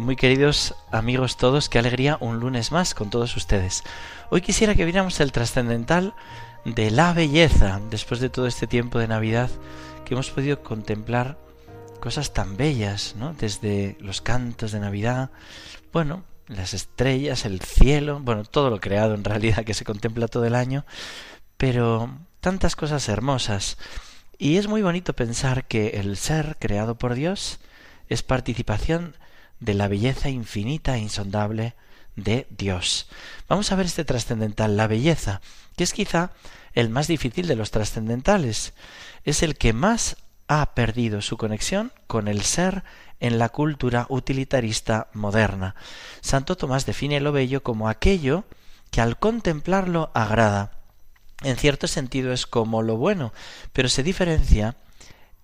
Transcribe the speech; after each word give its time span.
muy 0.00 0.16
queridos 0.16 0.74
amigos 0.90 1.36
todos, 1.36 1.68
qué 1.68 1.78
alegría 1.78 2.16
un 2.20 2.40
lunes 2.40 2.72
más 2.72 2.94
con 2.94 3.10
todos 3.10 3.36
ustedes. 3.36 3.84
Hoy 4.30 4.40
quisiera 4.40 4.74
que 4.74 4.86
viéramos 4.86 5.20
el 5.20 5.30
trascendental 5.30 6.14
de 6.64 6.90
la 6.90 7.12
belleza, 7.12 7.80
después 7.90 8.18
de 8.20 8.30
todo 8.30 8.46
este 8.46 8.66
tiempo 8.66 8.98
de 8.98 9.08
Navidad, 9.08 9.50
que 10.04 10.14
hemos 10.14 10.30
podido 10.30 10.62
contemplar 10.62 11.38
cosas 12.00 12.32
tan 12.32 12.56
bellas, 12.56 13.14
¿no? 13.16 13.34
Desde 13.34 13.98
los 14.00 14.22
cantos 14.22 14.72
de 14.72 14.80
Navidad, 14.80 15.30
bueno, 15.92 16.24
las 16.48 16.72
estrellas, 16.72 17.44
el 17.44 17.60
cielo, 17.60 18.20
bueno, 18.22 18.44
todo 18.44 18.70
lo 18.70 18.80
creado 18.80 19.14
en 19.14 19.22
realidad 19.22 19.64
que 19.64 19.74
se 19.74 19.84
contempla 19.84 20.28
todo 20.28 20.46
el 20.46 20.54
año, 20.54 20.86
pero 21.58 22.10
tantas 22.40 22.74
cosas 22.74 23.06
hermosas. 23.10 23.76
Y 24.38 24.56
es 24.56 24.66
muy 24.66 24.80
bonito 24.80 25.12
pensar 25.12 25.66
que 25.66 25.88
el 26.00 26.16
ser 26.16 26.56
creado 26.58 26.96
por 26.96 27.12
Dios 27.12 27.60
es 28.08 28.22
participación 28.22 29.14
de 29.60 29.74
la 29.74 29.88
belleza 29.88 30.28
infinita 30.28 30.96
e 30.96 31.00
insondable 31.00 31.74
de 32.16 32.46
Dios. 32.50 33.08
Vamos 33.48 33.70
a 33.70 33.76
ver 33.76 33.86
este 33.86 34.04
trascendental, 34.04 34.76
la 34.76 34.86
belleza, 34.86 35.40
que 35.76 35.84
es 35.84 35.92
quizá 35.92 36.30
el 36.74 36.90
más 36.90 37.06
difícil 37.06 37.46
de 37.46 37.56
los 37.56 37.70
trascendentales. 37.70 38.72
Es 39.24 39.42
el 39.42 39.56
que 39.56 39.72
más 39.72 40.16
ha 40.48 40.74
perdido 40.74 41.22
su 41.22 41.36
conexión 41.36 41.92
con 42.06 42.26
el 42.26 42.42
ser 42.42 42.82
en 43.20 43.38
la 43.38 43.50
cultura 43.50 44.06
utilitarista 44.08 45.08
moderna. 45.12 45.76
Santo 46.20 46.56
Tomás 46.56 46.86
define 46.86 47.20
lo 47.20 47.32
bello 47.32 47.62
como 47.62 47.88
aquello 47.88 48.44
que 48.90 49.00
al 49.00 49.18
contemplarlo 49.18 50.10
agrada. 50.14 50.72
En 51.42 51.56
cierto 51.56 51.86
sentido 51.86 52.32
es 52.32 52.46
como 52.46 52.82
lo 52.82 52.96
bueno, 52.96 53.32
pero 53.72 53.88
se 53.88 54.02
diferencia 54.02 54.76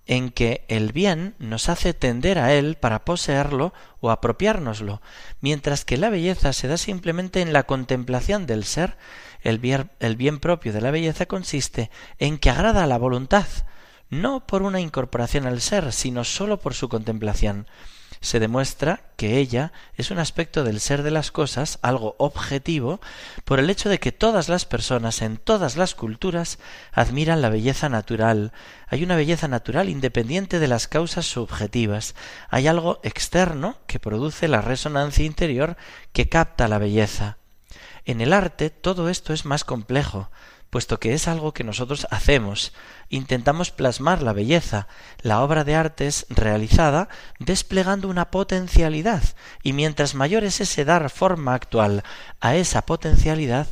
en 0.07 0.31
que 0.31 0.65
el 0.69 0.93
bien 0.93 1.35
nos 1.37 1.69
hace 1.69 1.93
tender 1.93 2.39
a 2.39 2.53
él 2.53 2.75
para 2.75 3.05
poseerlo 3.05 3.73
o 3.99 4.09
apropiárnoslo, 4.09 5.01
mientras 5.41 5.85
que 5.85 5.97
la 5.97 6.09
belleza 6.09 6.53
se 6.53 6.67
da 6.67 6.77
simplemente 6.77 7.41
en 7.41 7.53
la 7.53 7.63
contemplación 7.63 8.45
del 8.47 8.63
ser, 8.63 8.97
el 9.41 9.59
bien, 9.59 9.91
el 9.99 10.15
bien 10.15 10.39
propio 10.39 10.73
de 10.73 10.81
la 10.81 10.91
belleza 10.91 11.25
consiste 11.25 11.91
en 12.17 12.37
que 12.37 12.49
agrada 12.49 12.83
a 12.83 12.87
la 12.87 12.97
voluntad, 12.97 13.45
no 14.09 14.47
por 14.47 14.63
una 14.63 14.79
incorporación 14.79 15.45
al 15.45 15.59
ser, 15.61 15.91
sino 15.91 16.23
sólo 16.23 16.59
por 16.59 16.73
su 16.73 16.87
contemplación 16.87 17.67
se 18.21 18.39
demuestra 18.39 19.01
que 19.15 19.37
ella 19.37 19.71
es 19.95 20.11
un 20.11 20.19
aspecto 20.19 20.63
del 20.63 20.79
ser 20.79 21.03
de 21.03 21.11
las 21.11 21.31
cosas, 21.31 21.79
algo 21.81 22.15
objetivo, 22.19 22.99
por 23.45 23.59
el 23.59 23.69
hecho 23.69 23.89
de 23.89 23.99
que 23.99 24.11
todas 24.11 24.49
las 24.49 24.65
personas 24.65 25.21
en 25.21 25.37
todas 25.37 25.77
las 25.77 25.95
culturas 25.95 26.59
admiran 26.91 27.41
la 27.41 27.49
belleza 27.49 27.89
natural. 27.89 28.51
Hay 28.87 29.03
una 29.03 29.15
belleza 29.15 29.47
natural 29.47 29.89
independiente 29.89 30.59
de 30.59 30.67
las 30.67 30.87
causas 30.87 31.25
subjetivas. 31.25 32.15
Hay 32.49 32.67
algo 32.67 32.99
externo 33.03 33.77
que 33.87 33.99
produce 33.99 34.47
la 34.47 34.61
resonancia 34.61 35.25
interior 35.25 35.77
que 36.13 36.29
capta 36.29 36.67
la 36.67 36.77
belleza. 36.77 37.37
En 38.05 38.21
el 38.21 38.33
arte 38.33 38.69
todo 38.69 39.09
esto 39.09 39.33
es 39.33 39.45
más 39.45 39.63
complejo 39.63 40.29
puesto 40.69 40.99
que 40.99 41.13
es 41.13 41.27
algo 41.27 41.53
que 41.53 41.63
nosotros 41.63 42.07
hacemos. 42.11 42.73
Intentamos 43.09 43.71
plasmar 43.71 44.21
la 44.21 44.33
belleza. 44.33 44.87
La 45.21 45.41
obra 45.41 45.63
de 45.63 45.75
arte 45.75 46.07
es 46.07 46.25
realizada 46.29 47.09
desplegando 47.39 48.07
una 48.07 48.31
potencialidad, 48.31 49.23
y 49.63 49.73
mientras 49.73 50.15
mayor 50.15 50.43
es 50.43 50.61
ese 50.61 50.85
dar 50.85 51.09
forma 51.09 51.53
actual 51.53 52.03
a 52.39 52.55
esa 52.55 52.85
potencialidad, 52.85 53.67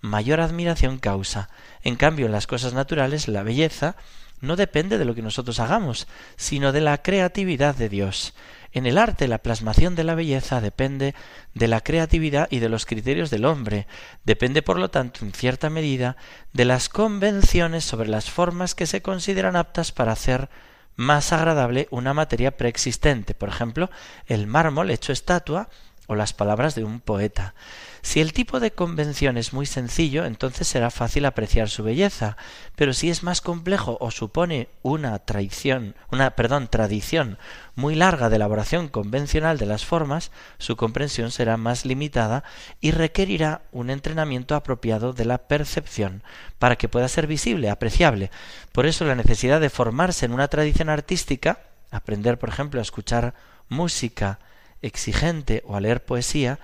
mayor 0.00 0.40
admiración 0.40 0.98
causa. 0.98 1.50
En 1.82 1.96
cambio, 1.96 2.26
en 2.26 2.32
las 2.32 2.46
cosas 2.46 2.72
naturales, 2.72 3.28
la 3.28 3.42
belleza 3.42 3.96
no 4.40 4.56
depende 4.56 4.98
de 4.98 5.04
lo 5.04 5.14
que 5.14 5.22
nosotros 5.22 5.60
hagamos, 5.60 6.06
sino 6.36 6.72
de 6.72 6.80
la 6.80 7.02
creatividad 7.02 7.74
de 7.74 7.88
Dios. 7.88 8.34
En 8.72 8.86
el 8.86 8.98
arte 8.98 9.26
la 9.26 9.38
plasmación 9.38 9.96
de 9.96 10.04
la 10.04 10.14
belleza 10.14 10.60
depende 10.60 11.14
de 11.54 11.68
la 11.68 11.80
creatividad 11.80 12.46
y 12.50 12.60
de 12.60 12.68
los 12.68 12.86
criterios 12.86 13.30
del 13.30 13.44
hombre, 13.44 13.86
depende 14.24 14.62
por 14.62 14.78
lo 14.78 14.90
tanto 14.90 15.24
en 15.24 15.32
cierta 15.32 15.70
medida 15.70 16.16
de 16.52 16.64
las 16.64 16.88
convenciones 16.88 17.84
sobre 17.84 18.08
las 18.08 18.30
formas 18.30 18.74
que 18.74 18.86
se 18.86 19.02
consideran 19.02 19.56
aptas 19.56 19.90
para 19.90 20.12
hacer 20.12 20.48
más 20.94 21.32
agradable 21.32 21.88
una 21.90 22.14
materia 22.14 22.56
preexistente, 22.56 23.34
por 23.34 23.48
ejemplo, 23.48 23.90
el 24.26 24.46
mármol 24.46 24.90
hecho 24.90 25.12
estatua 25.12 25.68
o 26.06 26.14
las 26.14 26.32
palabras 26.32 26.74
de 26.74 26.84
un 26.84 27.00
poeta. 27.00 27.54
Si 28.02 28.20
el 28.20 28.32
tipo 28.32 28.60
de 28.60 28.70
convención 28.70 29.36
es 29.36 29.52
muy 29.52 29.66
sencillo, 29.66 30.24
entonces 30.24 30.66
será 30.66 30.90
fácil 30.90 31.26
apreciar 31.26 31.68
su 31.68 31.82
belleza, 31.82 32.36
pero 32.74 32.94
si 32.94 33.10
es 33.10 33.22
más 33.22 33.40
complejo 33.40 33.98
o 34.00 34.10
supone 34.10 34.68
una 34.82 35.18
traición, 35.18 35.94
una 36.10 36.30
perdón, 36.30 36.68
tradición 36.68 37.38
muy 37.74 37.94
larga 37.94 38.30
de 38.30 38.36
elaboración 38.36 38.88
convencional 38.88 39.58
de 39.58 39.66
las 39.66 39.84
formas, 39.84 40.30
su 40.58 40.76
comprensión 40.76 41.30
será 41.30 41.56
más 41.56 41.84
limitada 41.84 42.42
y 42.80 42.90
requerirá 42.90 43.62
un 43.70 43.90
entrenamiento 43.90 44.54
apropiado 44.54 45.12
de 45.12 45.26
la 45.26 45.38
percepción 45.38 46.22
para 46.58 46.76
que 46.76 46.88
pueda 46.88 47.08
ser 47.08 47.26
visible, 47.26 47.70
apreciable. 47.70 48.30
Por 48.72 48.86
eso 48.86 49.04
la 49.04 49.14
necesidad 49.14 49.60
de 49.60 49.70
formarse 49.70 50.26
en 50.26 50.32
una 50.32 50.48
tradición 50.48 50.88
artística, 50.88 51.60
aprender, 51.90 52.38
por 52.38 52.48
ejemplo, 52.48 52.80
a 52.80 52.82
escuchar 52.82 53.34
música 53.68 54.38
exigente 54.82 55.62
o 55.66 55.76
a 55.76 55.80
leer 55.80 56.04
poesía, 56.04 56.58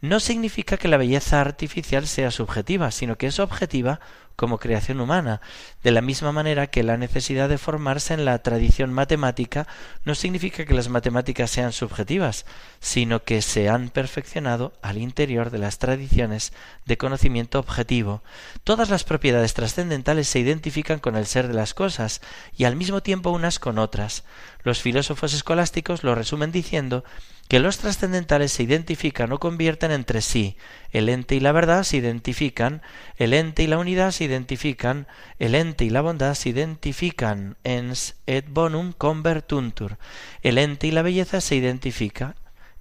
no 0.00 0.20
significa 0.20 0.76
que 0.76 0.88
la 0.88 0.96
belleza 0.96 1.40
artificial 1.40 2.06
sea 2.06 2.30
subjetiva, 2.30 2.90
sino 2.90 3.16
que 3.16 3.26
es 3.26 3.38
objetiva 3.38 4.00
como 4.36 4.58
creación 4.58 5.00
humana, 5.00 5.40
de 5.82 5.90
la 5.90 6.02
misma 6.02 6.30
manera 6.30 6.66
que 6.66 6.82
la 6.82 6.98
necesidad 6.98 7.48
de 7.48 7.56
formarse 7.56 8.12
en 8.12 8.26
la 8.26 8.38
tradición 8.42 8.92
matemática 8.92 9.66
no 10.04 10.14
significa 10.14 10.66
que 10.66 10.74
las 10.74 10.90
matemáticas 10.90 11.50
sean 11.50 11.72
subjetivas, 11.72 12.44
sino 12.78 13.24
que 13.24 13.40
se 13.40 13.70
han 13.70 13.88
perfeccionado 13.88 14.74
al 14.82 14.98
interior 14.98 15.50
de 15.50 15.58
las 15.58 15.78
tradiciones 15.78 16.52
de 16.84 16.98
conocimiento 16.98 17.58
objetivo. 17.58 18.22
Todas 18.62 18.90
las 18.90 19.04
propiedades 19.04 19.54
trascendentales 19.54 20.28
se 20.28 20.38
identifican 20.38 20.98
con 20.98 21.16
el 21.16 21.26
ser 21.26 21.48
de 21.48 21.54
las 21.54 21.72
cosas 21.72 22.20
y 22.56 22.64
al 22.64 22.76
mismo 22.76 23.02
tiempo 23.02 23.30
unas 23.30 23.58
con 23.58 23.78
otras. 23.78 24.24
Los 24.62 24.82
filósofos 24.82 25.32
escolásticos 25.32 26.04
lo 26.04 26.14
resumen 26.14 26.52
diciendo 26.52 27.04
que 27.48 27.60
los 27.60 27.78
trascendentales 27.78 28.52
se 28.52 28.64
identifican 28.64 29.32
o 29.32 29.38
convierten 29.38 29.90
entre 29.92 30.20
sí. 30.20 30.56
El 30.90 31.08
ente 31.08 31.36
y 31.36 31.40
la 31.40 31.52
verdad 31.52 31.84
se 31.84 31.98
identifican, 31.98 32.82
el 33.16 33.34
ente 33.34 33.62
y 33.62 33.66
la 33.66 33.78
unidad 33.78 34.10
se 34.10 34.24
identifican, 34.24 35.06
el 35.38 35.54
ente 35.54 35.84
y 35.84 35.90
la 35.90 36.00
bondad 36.00 36.34
se 36.34 36.48
identifican, 36.48 37.56
ens 37.62 38.16
et 38.26 38.46
bonum 38.48 38.92
convertuntur. 38.92 39.98
El 40.42 40.58
ente 40.58 40.88
y 40.88 40.90
la 40.90 41.02
belleza 41.02 41.40
se 41.40 41.54
identifican, 41.54 42.34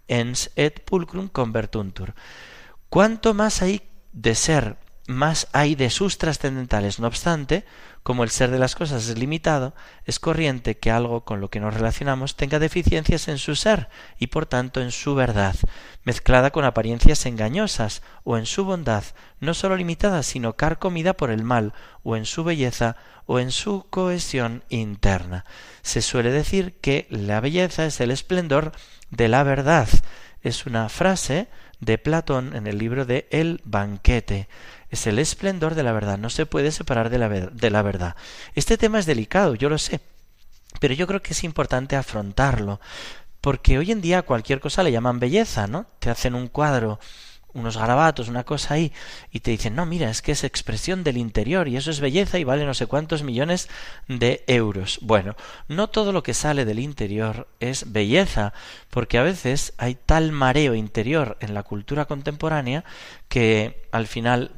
ens 0.08 0.52
et 0.56 0.84
pulcrum 0.84 1.28
convertuntur. 1.28 2.16
Cuanto 2.90 3.34
más 3.34 3.62
hay 3.62 3.84
de 4.14 4.34
ser, 4.34 4.78
más 5.08 5.48
hay 5.54 5.76
de 5.76 5.90
sus 5.90 6.18
trascendentales. 6.18 7.00
No 7.00 7.08
obstante, 7.08 7.66
como 8.04 8.24
el 8.24 8.30
ser 8.30 8.52
de 8.52 8.60
las 8.60 8.76
cosas 8.76 9.08
es 9.08 9.18
limitado, 9.18 9.74
es 10.06 10.20
corriente 10.20 10.78
que 10.78 10.92
algo 10.92 11.26
con 11.26 11.42
lo 11.42 11.50
que 11.50 11.60
nos 11.60 11.74
relacionamos 11.74 12.36
tenga 12.36 12.60
deficiencias 12.60 13.28
en 13.28 13.38
su 13.38 13.56
ser 13.56 13.90
y 14.20 14.28
por 14.28 14.46
tanto 14.46 14.82
en 14.82 14.92
su 14.92 15.16
verdad, 15.16 15.56
mezclada 16.04 16.52
con 16.52 16.66
apariencias 16.66 17.26
engañosas, 17.26 18.02
o 18.24 18.38
en 18.38 18.46
su 18.46 18.66
bondad, 18.66 19.04
no 19.40 19.54
sólo 19.54 19.76
limitada, 19.76 20.24
sino 20.24 20.54
carcomida 20.54 21.14
por 21.14 21.32
el 21.32 21.44
mal, 21.44 21.74
o 22.04 22.16
en 22.16 22.26
su 22.26 22.44
belleza, 22.44 22.96
o 23.26 23.40
en 23.40 23.52
su 23.52 23.88
cohesión 23.90 24.64
interna. 24.70 25.46
Se 25.82 26.02
suele 26.02 26.32
decir 26.32 26.76
que 26.80 27.08
la 27.10 27.40
belleza 27.40 27.86
es 27.86 28.00
el 28.02 28.12
esplendor 28.12 28.72
de 29.10 29.28
la 29.28 29.44
verdad. 29.44 29.88
Es 30.42 30.68
una 30.68 30.90
frase 30.90 31.48
de 31.80 31.98
Platón 31.98 32.56
en 32.56 32.68
el 32.68 32.78
libro 32.78 33.06
de 33.06 33.28
El 33.32 33.62
banquete 33.66 34.48
es 34.96 35.08
el 35.08 35.20
esplendor 35.20 35.76
de 35.76 35.84
la 35.84 35.94
verdad, 35.94 36.18
no 36.18 36.30
se 36.30 36.46
puede 36.46 36.72
separar 36.72 37.10
de 37.10 37.20
la, 37.20 37.30
de 37.30 37.70
la 37.70 37.82
verdad. 37.82 38.16
Este 38.56 38.78
tema 38.78 39.00
es 39.00 39.06
delicado, 39.06 39.56
yo 39.56 39.70
lo 39.70 39.78
sé, 39.78 40.02
pero 40.80 40.94
yo 40.94 41.08
creo 41.08 41.22
que 41.22 41.34
es 41.34 41.44
importante 41.44 41.96
afrontarlo, 41.96 42.82
porque 43.40 43.78
hoy 43.78 43.92
en 43.92 44.02
día 44.02 44.24
cualquier 44.24 44.60
cosa 44.60 44.84
le 44.84 44.92
llaman 44.92 45.20
belleza, 45.20 45.68
¿no? 45.68 45.86
Te 46.00 46.10
hacen 46.10 46.36
un 46.36 46.48
cuadro 46.48 47.00
unos 47.56 47.78
garabatos, 47.78 48.28
una 48.28 48.44
cosa 48.44 48.76
ahí, 48.76 48.92
y 49.32 49.40
te 49.40 49.52
dicen, 49.52 49.76
no, 49.76 49.86
mira, 49.86 50.10
es 50.10 50.22
que 50.22 50.34
es 50.34 50.44
expresión 50.44 51.04
del 51.04 51.18
interior 51.18 51.68
y 51.68 51.78
eso 51.78 51.90
es 51.90 52.02
belleza 52.02 52.38
y 52.38 52.44
vale 52.44 52.66
no 52.66 52.74
sé 52.74 52.86
cuántos 52.86 53.24
millones 53.24 53.70
de 54.08 54.44
euros. 54.48 55.00
Bueno, 55.02 55.36
no 55.70 55.90
todo 55.90 56.12
lo 56.12 56.22
que 56.22 56.34
sale 56.34 56.66
del 56.66 56.80
interior 56.80 57.48
es 57.62 57.92
belleza, 57.92 58.54
porque 58.90 59.18
a 59.18 59.24
veces 59.24 59.74
hay 59.78 59.96
tal 59.96 60.34
mareo 60.34 60.76
interior 60.76 61.38
en 61.40 61.54
la 61.54 61.64
cultura 61.64 62.06
contemporánea 62.06 62.84
que 63.30 63.88
al 63.92 64.06
final 64.06 64.52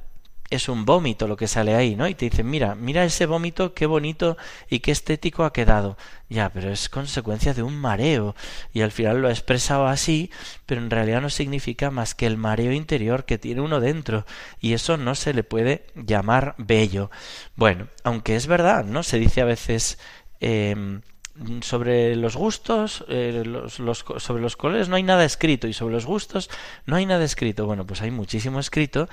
es 0.50 0.70
un 0.70 0.86
vómito 0.86 1.28
lo 1.28 1.36
que 1.36 1.48
sale 1.48 1.76
ahí, 1.76 1.96
¿no? 1.96 2.08
Y 2.08 2.16
te 2.16 2.30
dicen, 2.30 2.50
mira, 2.50 2.76
mira 2.76 3.04
ese 3.04 3.26
vómito, 3.26 3.74
qué 3.74 3.86
bonito 3.86 4.38
y 4.70 4.80
qué 4.80 4.92
estético 4.92 5.44
ha 5.44 5.54
quedado. 5.54 5.98
Ya, 6.30 6.50
pero 6.50 6.72
es 6.72 6.90
consecuencia 6.90 7.54
de 7.54 7.64
un 7.64 7.76
mareo. 7.76 8.36
Y 8.74 8.82
al 8.82 8.92
final 8.92 9.22
lo 9.22 9.28
ha 9.28 9.32
expresado 9.32 9.88
así, 9.88 10.32
pero 10.66 10.82
en 10.82 10.90
realidad 10.90 11.22
no 11.22 11.30
significa 11.30 11.92
más 11.92 12.16
que 12.16 12.28
el 12.28 12.38
mareo 12.38 12.72
interior 12.72 13.26
que 13.26 13.38
tiene 13.38 13.62
uno 13.62 13.80
dentro. 13.80 14.26
Y 14.62 14.74
eso 14.74 14.98
no 14.98 15.16
se 15.16 15.34
le 15.34 15.44
puede 15.44 15.88
llamar 15.96 16.56
bello. 16.58 17.12
Bueno, 17.56 17.88
aunque 18.04 18.36
es 18.36 18.48
verdad, 18.48 18.86
¿no? 18.86 19.04
Se 19.04 19.20
dice 19.20 19.42
a 19.42 19.46
veces... 19.46 19.98
Eh, 20.40 21.02
sobre 21.62 22.16
los 22.16 22.36
gustos, 22.36 23.06
eh, 23.08 23.44
los, 23.46 24.06
sobre 24.18 24.42
los 24.42 24.56
colores 24.56 24.90
no 24.90 24.96
hay 24.96 25.04
nada 25.04 25.24
escrito 25.24 25.68
y 25.68 25.74
sobre 25.74 25.94
los 25.94 26.06
gustos 26.06 26.50
no 26.86 26.96
hay 26.96 27.06
nada 27.06 27.24
escrito. 27.24 27.66
Bueno, 27.66 27.86
pues 27.86 28.02
hay 28.02 28.12
muchísimo 28.12 28.60
escrito 28.60 29.08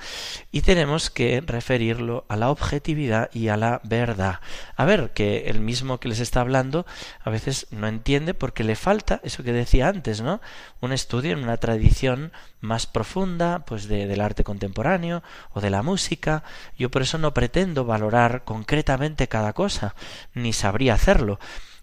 y 0.51 0.61
tenemos 0.61 1.09
que 1.09 1.41
referirlo 1.45 2.25
a 2.27 2.35
la 2.35 2.49
objetividad 2.49 3.29
y 3.33 3.49
a 3.49 3.57
la 3.57 3.81
verdad. 3.83 4.39
A 4.75 4.85
ver, 4.85 5.11
que 5.13 5.45
el 5.47 5.59
mismo 5.59 5.99
que 5.99 6.09
les 6.09 6.19
está 6.19 6.41
hablando 6.41 6.85
a 7.23 7.29
veces 7.29 7.67
no 7.71 7.87
entiende 7.87 8.33
porque 8.33 8.63
le 8.63 8.75
falta 8.75 9.21
eso 9.23 9.43
que 9.43 9.53
decía 9.53 9.87
antes, 9.87 10.21
¿no? 10.21 10.41
Un 10.81 10.93
estudio 10.93 11.33
en 11.33 11.43
una 11.43 11.57
tradición 11.57 12.31
más 12.59 12.87
profunda, 12.87 13.65
pues 13.65 13.87
de, 13.87 14.07
del 14.07 14.21
arte 14.21 14.43
contemporáneo 14.43 15.21
o 15.53 15.61
de 15.61 15.69
la 15.69 15.83
música. 15.83 16.43
Yo 16.77 16.89
por 16.89 17.03
eso 17.03 17.17
no 17.17 17.33
pretendo 17.33 17.85
valorar 17.85 18.43
concretamente 18.43 19.27
cada 19.27 19.53
cosa, 19.53 19.95
ni 20.33 20.53
sabría 20.53 20.95
hacerlo 20.95 21.39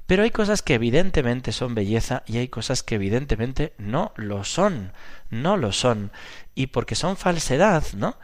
pero 0.07 0.23
hay 0.23 0.31
cosas 0.31 0.63
que 0.63 0.75
evidentemente 0.75 1.53
son 1.53 1.75
belleza 1.75 2.23
y 2.27 2.39
hay 2.39 2.49
cosas 2.49 2.83
que 2.83 2.97
evidentemente 2.97 3.73
no 3.79 4.13
lo 4.17 4.45
son, 4.45 4.93
no 5.31 5.57
lo 5.57 5.73
son. 5.73 6.13
Y 6.55 6.69
porque 6.69 6.95
son 6.95 7.17
falsedad, 7.17 7.85
¿no? 7.95 8.17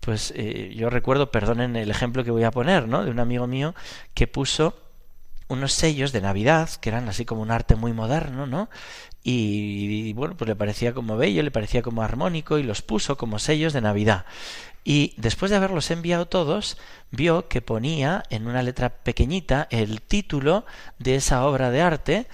Pues 0.00 0.32
eh, 0.36 0.72
yo 0.74 0.90
recuerdo, 0.90 1.30
perdonen 1.30 1.76
el 1.76 1.90
ejemplo 1.90 2.24
que 2.24 2.30
voy 2.30 2.44
a 2.44 2.50
poner, 2.50 2.88
¿no? 2.88 3.04
De 3.04 3.10
un 3.10 3.20
amigo 3.20 3.46
mío 3.46 3.74
que 4.14 4.26
puso 4.26 4.74
unos 5.48 5.72
sellos 5.72 6.12
de 6.12 6.20
Navidad, 6.20 6.70
que 6.80 6.90
eran 6.90 7.08
así 7.08 7.24
como 7.24 7.42
un 7.42 7.50
arte 7.50 7.74
muy 7.74 7.92
moderno, 7.92 8.46
¿no? 8.46 8.68
Y, 9.30 10.14
bueno, 10.14 10.38
pues 10.38 10.48
le 10.48 10.56
parecía 10.56 10.94
como 10.94 11.18
bello, 11.18 11.42
le 11.42 11.50
parecía 11.50 11.82
como 11.82 12.00
armónico 12.02 12.56
y 12.56 12.62
los 12.62 12.80
puso 12.80 13.18
como 13.18 13.38
sellos 13.38 13.74
de 13.74 13.82
Navidad 13.82 14.24
y 14.84 15.12
después 15.18 15.50
de 15.50 15.58
haberlos 15.58 15.90
enviado 15.90 16.28
todos, 16.28 16.78
vio 17.10 17.46
que 17.46 17.60
ponía 17.60 18.22
en 18.30 18.46
una 18.46 18.62
letra 18.62 18.88
pequeñita 18.88 19.68
el 19.70 20.00
título 20.00 20.64
de 20.98 21.16
esa 21.16 21.44
obra 21.44 21.70
de 21.70 21.82
arte 21.82 22.26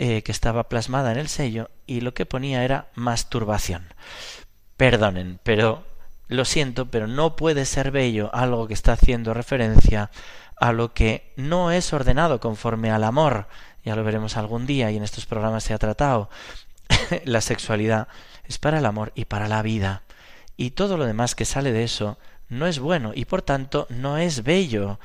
eh, 0.00 0.22
que 0.22 0.32
estaba 0.32 0.68
plasmada 0.68 1.12
en 1.12 1.18
el 1.18 1.28
sello 1.28 1.70
y 1.86 2.00
lo 2.00 2.12
que 2.12 2.26
ponía 2.26 2.64
era 2.64 2.88
masturbación. 2.96 3.86
Perdonen, 4.76 5.38
pero 5.44 5.84
lo 6.26 6.44
siento, 6.44 6.86
pero 6.86 7.06
no 7.06 7.36
puede 7.36 7.64
ser 7.64 7.92
bello 7.92 8.28
algo 8.34 8.66
que 8.66 8.74
está 8.74 8.94
haciendo 8.94 9.32
referencia 9.32 10.10
a 10.56 10.72
lo 10.72 10.92
que 10.92 11.32
no 11.36 11.70
es 11.70 11.92
ordenado 11.92 12.40
conforme 12.40 12.90
al 12.90 13.04
amor. 13.04 13.46
Ya 13.84 13.96
lo 13.96 14.04
veremos 14.04 14.36
algún 14.36 14.66
día 14.66 14.90
y 14.90 14.96
en 14.96 15.02
estos 15.02 15.26
programas 15.26 15.64
se 15.64 15.74
ha 15.74 15.78
tratado. 15.78 16.30
la 17.24 17.40
sexualidad 17.40 18.08
es 18.44 18.58
para 18.58 18.78
el 18.78 18.86
amor 18.86 19.12
y 19.14 19.24
para 19.24 19.48
la 19.48 19.62
vida 19.62 20.02
y 20.60 20.72
todo 20.72 20.98
lo 20.98 21.06
demás 21.06 21.34
que 21.34 21.46
sale 21.46 21.72
de 21.72 21.84
eso 21.84 22.18
no 22.50 22.66
es 22.66 22.80
bueno 22.80 23.12
y 23.14 23.24
por 23.24 23.40
tanto 23.40 23.86
no 23.88 24.18
es 24.18 24.42
bello. 24.42 25.00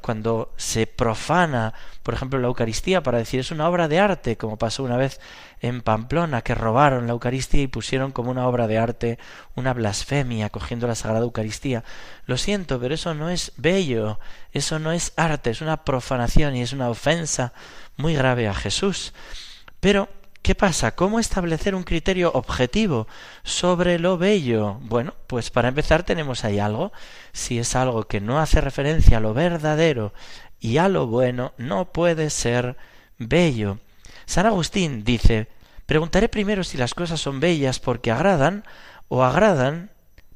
Cuando 0.00 0.52
se 0.56 0.86
profana, 0.86 1.74
por 2.02 2.14
ejemplo, 2.14 2.38
la 2.38 2.46
Eucaristía 2.46 3.02
para 3.02 3.18
decir 3.18 3.40
es 3.40 3.50
una 3.50 3.68
obra 3.68 3.88
de 3.88 3.98
arte, 3.98 4.36
como 4.36 4.56
pasó 4.56 4.84
una 4.84 4.96
vez 4.96 5.20
en 5.60 5.82
Pamplona, 5.82 6.42
que 6.42 6.54
robaron 6.54 7.06
la 7.06 7.12
Eucaristía 7.12 7.62
y 7.62 7.66
pusieron 7.66 8.12
como 8.12 8.30
una 8.30 8.46
obra 8.46 8.68
de 8.68 8.78
arte 8.78 9.18
una 9.56 9.72
blasfemia 9.72 10.50
cogiendo 10.50 10.86
la 10.86 10.94
Sagrada 10.94 11.24
Eucaristía. 11.24 11.82
Lo 12.26 12.36
siento, 12.36 12.80
pero 12.80 12.94
eso 12.94 13.14
no 13.14 13.28
es 13.28 13.52
bello, 13.56 14.20
eso 14.52 14.78
no 14.78 14.92
es 14.92 15.12
arte, 15.16 15.50
es 15.50 15.60
una 15.60 15.84
profanación 15.84 16.54
y 16.54 16.62
es 16.62 16.72
una 16.72 16.88
ofensa 16.88 17.52
muy 17.96 18.14
grave 18.14 18.46
a 18.46 18.54
Jesús. 18.54 19.12
Pero 19.80 20.08
¿Qué 20.42 20.56
pasa? 20.56 20.96
¿Cómo 20.96 21.20
establecer 21.20 21.76
un 21.76 21.84
criterio 21.84 22.32
objetivo 22.34 23.06
sobre 23.44 24.00
lo 24.00 24.18
bello? 24.18 24.74
Bueno, 24.82 25.14
pues 25.28 25.50
para 25.50 25.68
empezar 25.68 26.02
tenemos 26.02 26.44
ahí 26.44 26.58
algo. 26.58 26.90
Si 27.32 27.60
es 27.60 27.76
algo 27.76 28.08
que 28.08 28.20
no 28.20 28.40
hace 28.40 28.60
referencia 28.60 29.18
a 29.18 29.20
lo 29.20 29.34
verdadero 29.34 30.12
y 30.58 30.78
a 30.78 30.88
lo 30.88 31.06
bueno, 31.06 31.52
no 31.58 31.92
puede 31.92 32.28
ser 32.28 32.76
bello. 33.18 33.78
San 34.26 34.46
Agustín 34.46 35.04
dice, 35.04 35.46
preguntaré 35.86 36.28
primero 36.28 36.64
si 36.64 36.76
las 36.76 36.94
cosas 36.94 37.20
son 37.20 37.38
bellas 37.38 37.78
porque 37.78 38.10
agradan 38.10 38.64
o 39.06 39.22
agradan 39.22 39.90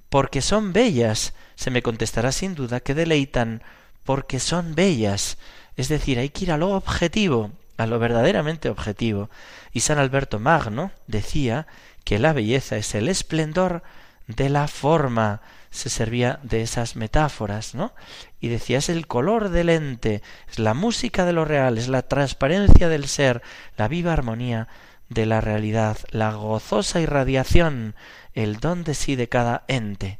porque 0.08 0.40
son 0.40 0.72
bellas. 0.72 1.34
Se 1.56 1.72
me 1.72 1.82
contestará 1.82 2.30
sin 2.30 2.54
duda 2.54 2.78
que 2.78 2.94
deleitan 2.94 3.60
porque 4.04 4.38
son 4.38 4.76
bellas. 4.76 5.36
Es 5.76 5.88
decir, 5.88 6.20
hay 6.20 6.28
que 6.28 6.44
ir 6.44 6.52
a 6.52 6.58
lo 6.58 6.70
objetivo, 6.76 7.50
a 7.76 7.86
lo 7.86 7.98
verdaderamente 7.98 8.68
objetivo. 8.68 9.30
Y 9.76 9.80
San 9.80 9.98
Alberto 9.98 10.38
Magno 10.38 10.90
decía 11.06 11.66
que 12.02 12.18
la 12.18 12.32
belleza 12.32 12.78
es 12.78 12.94
el 12.94 13.10
esplendor 13.10 13.82
de 14.26 14.48
la 14.48 14.68
forma. 14.68 15.42
Se 15.70 15.90
servía 15.90 16.40
de 16.42 16.62
esas 16.62 16.96
metáforas, 16.96 17.74
¿no? 17.74 17.92
Y 18.40 18.48
decía 18.48 18.78
es 18.78 18.88
el 18.88 19.06
color 19.06 19.50
del 19.50 19.68
ente, 19.68 20.22
es 20.50 20.58
la 20.58 20.72
música 20.72 21.26
de 21.26 21.34
lo 21.34 21.44
real, 21.44 21.76
es 21.76 21.88
la 21.88 22.00
transparencia 22.00 22.88
del 22.88 23.06
ser, 23.06 23.42
la 23.76 23.86
viva 23.86 24.14
armonía 24.14 24.66
de 25.10 25.26
la 25.26 25.42
realidad, 25.42 25.98
la 26.08 26.32
gozosa 26.32 27.02
irradiación, 27.02 27.96
el 28.32 28.60
don 28.60 28.82
de 28.82 28.94
sí 28.94 29.14
de 29.14 29.28
cada 29.28 29.64
ente. 29.68 30.18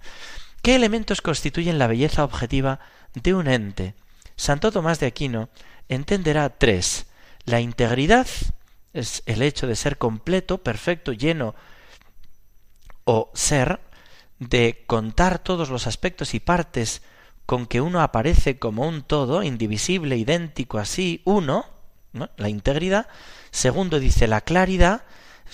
¿Qué 0.61 0.75
elementos 0.75 1.23
constituyen 1.23 1.79
la 1.79 1.87
belleza 1.87 2.25
objetiva 2.25 2.79
de 3.15 3.33
un 3.33 3.49
ente? 3.49 3.95
Santo 4.37 4.71
Tomás 4.71 5.01
de 5.01 5.07
Aquino 5.07 5.49
entenderá 5.89 6.51
tres 6.51 7.07
la 7.47 7.61
integridad 7.61 8.27
es 9.01 9.23
el 9.27 9.43
hecho 9.43 9.67
de 9.67 9.77
ser 9.77 9.99
completo, 9.99 10.59
perfecto, 10.59 11.13
lleno 11.13 11.55
o 13.05 13.31
ser, 13.35 13.81
de 14.39 14.85
contar 14.87 15.39
todos 15.39 15.71
los 15.71 15.87
aspectos 15.87 16.35
y 16.35 16.41
partes 16.41 17.03
con 17.47 17.67
que 17.67 17.81
uno 17.81 18.03
aparece 18.03 18.59
como 18.59 18.87
un 18.87 19.03
todo, 19.03 19.43
indivisible, 19.43 20.17
idéntico, 20.17 20.79
así, 20.79 21.23
uno, 21.25 21.67
la 22.37 22.49
integridad. 22.49 23.07
Segundo 23.51 24.01
dice 24.01 24.27
la 24.27 24.41
claridad, 24.41 25.05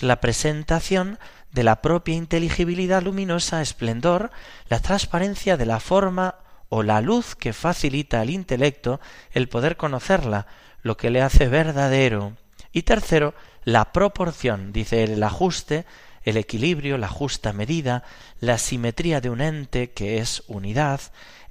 la 0.01 0.19
presentación 0.19 1.19
de 1.51 1.63
la 1.63 1.81
propia 1.81 2.15
inteligibilidad 2.15 3.03
luminosa, 3.03 3.61
esplendor, 3.61 4.31
la 4.69 4.79
transparencia 4.79 5.55
de 5.55 5.67
la 5.67 5.79
forma 5.79 6.35
o 6.69 6.81
la 6.81 7.01
luz 7.01 7.35
que 7.35 7.53
facilita 7.53 8.21
al 8.21 8.31
intelecto 8.31 8.99
el 9.31 9.47
poder 9.47 9.77
conocerla, 9.77 10.47
lo 10.81 10.97
que 10.97 11.11
le 11.11 11.21
hace 11.21 11.47
verdadero. 11.47 12.35
Y 12.73 12.81
tercero, 12.81 13.35
la 13.63 13.93
proporción, 13.93 14.73
dice 14.73 15.03
el 15.03 15.23
ajuste, 15.23 15.85
el 16.23 16.37
equilibrio, 16.37 16.97
la 16.97 17.07
justa 17.07 17.53
medida, 17.53 18.03
la 18.39 18.57
simetría 18.57 19.21
de 19.21 19.29
un 19.29 19.41
ente 19.41 19.91
que 19.91 20.17
es 20.17 20.43
unidad, 20.47 20.99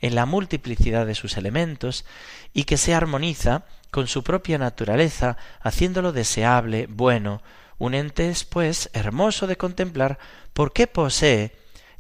en 0.01 0.17
la 0.17 0.27
multiplicidad 0.27 1.07
de 1.07 1.15
sus 1.15 1.37
elementos, 1.37 2.05
y 2.53 2.65
que 2.65 2.77
se 2.77 2.93
armoniza 2.93 3.63
con 3.93 4.09
su 4.09 4.25
propia 4.25 4.59
naturaleza, 4.59 5.37
haciéndolo 5.61 6.13
deseable, 6.13 6.87
bueno. 6.89 7.41
Un 7.79 7.95
ente 7.95 8.29
es, 8.29 8.45
pues, 8.45 8.91
hermoso 8.93 9.47
de 9.47 9.57
contemplar 9.57 10.19
porque 10.53 10.87
posee, 10.87 11.53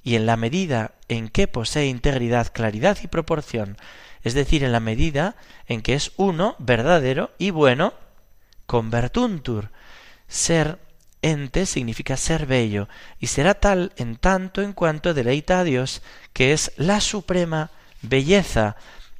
y 0.03 0.17
en 0.17 0.27
la 0.27 0.37
medida 0.37 0.93
en 1.09 1.29
que 1.29 1.47
posee 1.47 1.87
integridad, 1.87 2.53
claridad 2.53 2.99
y 3.03 3.07
proporción, 3.07 3.77
es 4.25 4.35
decir, 4.35 4.65
en 4.65 4.73
la 4.73 4.81
medida 4.81 5.37
en 5.67 5.83
que 5.83 5.95
es 5.95 6.13
uno, 6.17 6.57
verdadero 6.59 7.31
y 7.39 7.51
bueno, 7.51 7.93
convertuntur. 8.73 9.69
Ser 10.29 10.79
ente 11.21 11.67
significa 11.67 12.17
ser 12.17 12.47
bello, 12.47 12.89
y 13.21 13.27
será 13.27 13.53
tal 13.53 13.93
en 13.99 14.17
tanto 14.17 14.63
en 14.63 14.73
cuanto 14.73 15.13
deleita 15.13 15.61
a 15.61 15.65
Dios, 15.65 16.01
que 16.33 16.55
es 16.55 16.73
la 16.79 17.03
suprema 17.03 17.71
belleza, 18.01 18.77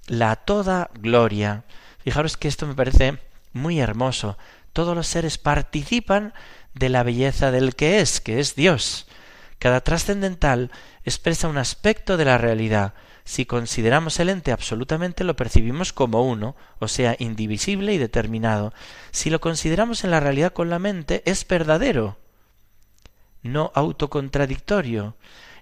la 0.07 0.37
toda 0.37 0.89
gloria. 0.95 1.65
Fijaros 2.03 2.39
que 2.39 2.49
esto 2.49 2.67
me 2.67 2.75
parece 2.75 3.19
muy 3.53 3.79
hermoso. 3.79 4.39
Todos 4.73 4.97
los 4.97 5.07
seres 5.07 5.37
participan 5.37 6.33
de 6.73 6.89
la 6.89 7.03
belleza 7.03 7.51
del 7.51 7.77
que 7.77 8.01
es, 8.01 8.23
que 8.23 8.41
es 8.41 8.55
Dios. 8.55 9.07
Cada 9.63 9.81
trascendental 9.81 10.73
expresa 11.05 11.47
un 11.47 11.57
aspecto 11.57 12.17
de 12.17 12.25
la 12.25 12.37
realidad, 12.37 12.95
si 13.23 13.47
consideramos 13.47 14.19
el 14.19 14.29
ente 14.29 14.51
absolutamente 14.51 15.23
lo 15.23 15.37
percibimos 15.37 15.93
como 15.93 16.29
uno, 16.29 16.57
o 16.81 16.89
sea, 16.89 17.15
indivisible 17.21 17.95
y 17.95 17.99
determinado. 17.99 18.75
Si 19.13 19.31
lo 19.31 19.41
consideramos 19.41 20.03
en 20.03 20.11
la 20.11 20.19
realidad 20.19 20.53
con 20.53 20.69
la 20.69 20.81
mente, 20.81 21.23
es 21.27 21.47
verdadero, 21.47 22.19
no 23.45 23.71
autocontradictorio. 23.77 25.15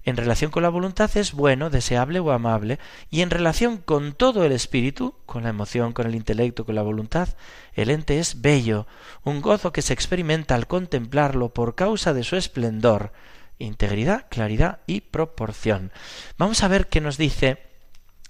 En 0.04 0.16
relación 0.16 0.50
con 0.50 0.62
la 0.62 0.70
voluntad 0.70 1.14
es 1.18 1.32
bueno, 1.34 1.68
deseable 1.68 2.20
o 2.20 2.30
amable, 2.30 2.78
y 3.10 3.20
en 3.20 3.28
relación 3.28 3.76
con 3.76 4.14
todo 4.14 4.46
el 4.46 4.52
espíritu, 4.52 5.14
con 5.26 5.42
la 5.42 5.50
emoción, 5.50 5.92
con 5.92 6.06
el 6.06 6.14
intelecto, 6.14 6.64
con 6.64 6.74
la 6.74 6.80
voluntad, 6.80 7.28
el 7.74 7.90
ente 7.90 8.18
es 8.18 8.40
bello, 8.40 8.86
un 9.24 9.42
gozo 9.42 9.74
que 9.74 9.82
se 9.82 9.92
experimenta 9.92 10.54
al 10.54 10.68
contemplarlo 10.68 11.50
por 11.50 11.74
causa 11.74 12.14
de 12.14 12.24
su 12.24 12.36
esplendor, 12.36 13.12
integridad, 13.60 14.26
claridad 14.28 14.80
y 14.86 15.02
proporción. 15.02 15.92
Vamos 16.36 16.64
a 16.64 16.68
ver 16.68 16.88
qué 16.88 17.00
nos 17.00 17.16
dice 17.16 17.70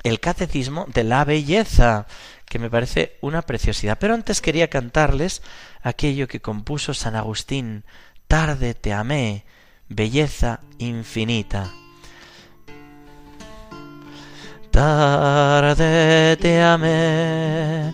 el 0.03 0.21
catecismo 0.21 0.87
de 0.93 1.05
la 1.05 1.25
belleza, 1.25 2.07
que 2.47 2.59
me 2.59 2.71
parece 2.71 3.17
una 3.21 3.43
preciosidad. 3.43 3.99
Pero 3.99 4.15
antes 4.15 4.41
quería 4.41 4.69
cantarles 4.69 5.43
aquello 5.83 6.29
que 6.29 6.41
compuso 6.41 6.95
San 6.95 7.17
Agustín, 7.17 7.85
Tarde 8.27 8.75
te 8.75 8.93
amé, 8.93 9.45
belleza 9.89 10.61
infinita. 10.79 11.71
Tarde 14.71 16.37
te 16.37 16.63
amé, 16.63 17.93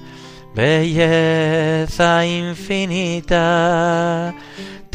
belleza 0.55 2.27
infinita. 2.27 4.35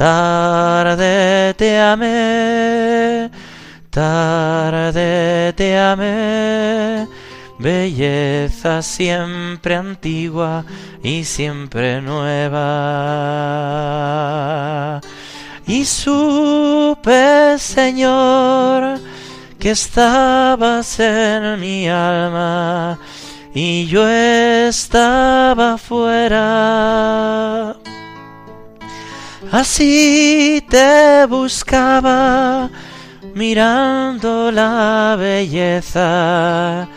Tarde 0.01 1.53
te 1.53 1.79
amé, 1.79 3.29
tarde 3.91 5.53
te 5.53 5.77
amé, 5.77 7.07
belleza 7.59 8.81
siempre 8.81 9.75
antigua 9.75 10.65
y 11.03 11.23
siempre 11.23 12.01
nueva 12.01 12.49
y 15.67 15.85
supe, 15.85 17.59
Señor, 17.59 18.99
que 19.59 19.69
estabas 19.69 20.99
en 20.99 21.59
mi 21.59 21.87
alma 21.87 22.97
y 23.53 23.85
yo 23.85 24.09
estaba 24.09 25.77
fuera. 25.77 27.75
Así 29.51 30.63
te 30.69 31.25
buscaba 31.27 32.69
mirando 33.35 34.49
la 34.49 35.17
belleza 35.19 36.87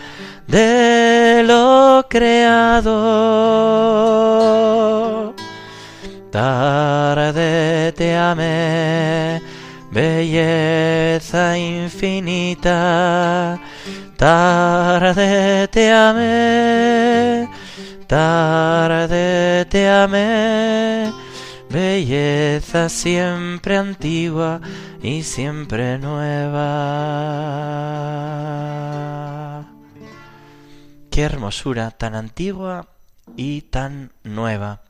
de 0.47 1.43
lo 1.45 2.07
creado. 2.09 2.95
Tarde 6.31 7.93
te 7.93 8.17
amé, 8.17 9.43
belleza 9.91 11.59
infinita, 11.59 12.81
tarde 14.17 15.67
te 15.69 15.93
amé, 15.93 17.49
tarde 18.07 19.65
te 19.71 19.89
amé, 19.89 21.13
belleza 21.75 22.89
siempre 22.89 23.77
antigua 23.77 24.61
y 25.03 25.25
siempre 25.25 25.99
nueva. 25.99 26.63
Qué 31.11 31.23
hermosura 31.23 31.91
tan 31.91 32.15
antigua 32.15 32.87
y 33.37 33.63
tan 33.63 34.13
nueva. 34.23 34.83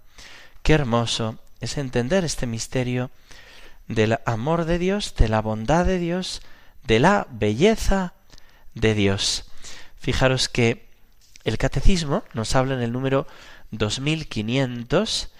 Qué 0.63 0.75
hermoso 0.75 1.39
es 1.63 1.79
entender 1.79 2.23
este 2.23 2.47
misterio 2.47 3.11
del 3.89 4.19
amor 4.27 4.67
de 4.67 4.79
Dios, 4.79 5.15
de 5.17 5.29
la 5.29 5.41
bondad 5.41 5.87
de 5.87 5.99
Dios, 5.99 6.43
de 6.87 7.01
la 7.01 7.27
belleza 7.31 8.13
de 8.75 8.93
Dios. 8.93 9.47
Fijaros 9.99 10.51
que 10.51 10.87
el 11.45 11.57
catecismo 11.57 12.25
nos 12.35 12.55
habla 12.55 12.75
en 12.75 12.83
el 12.83 12.93
número 12.93 13.27
2500, 13.79 15.31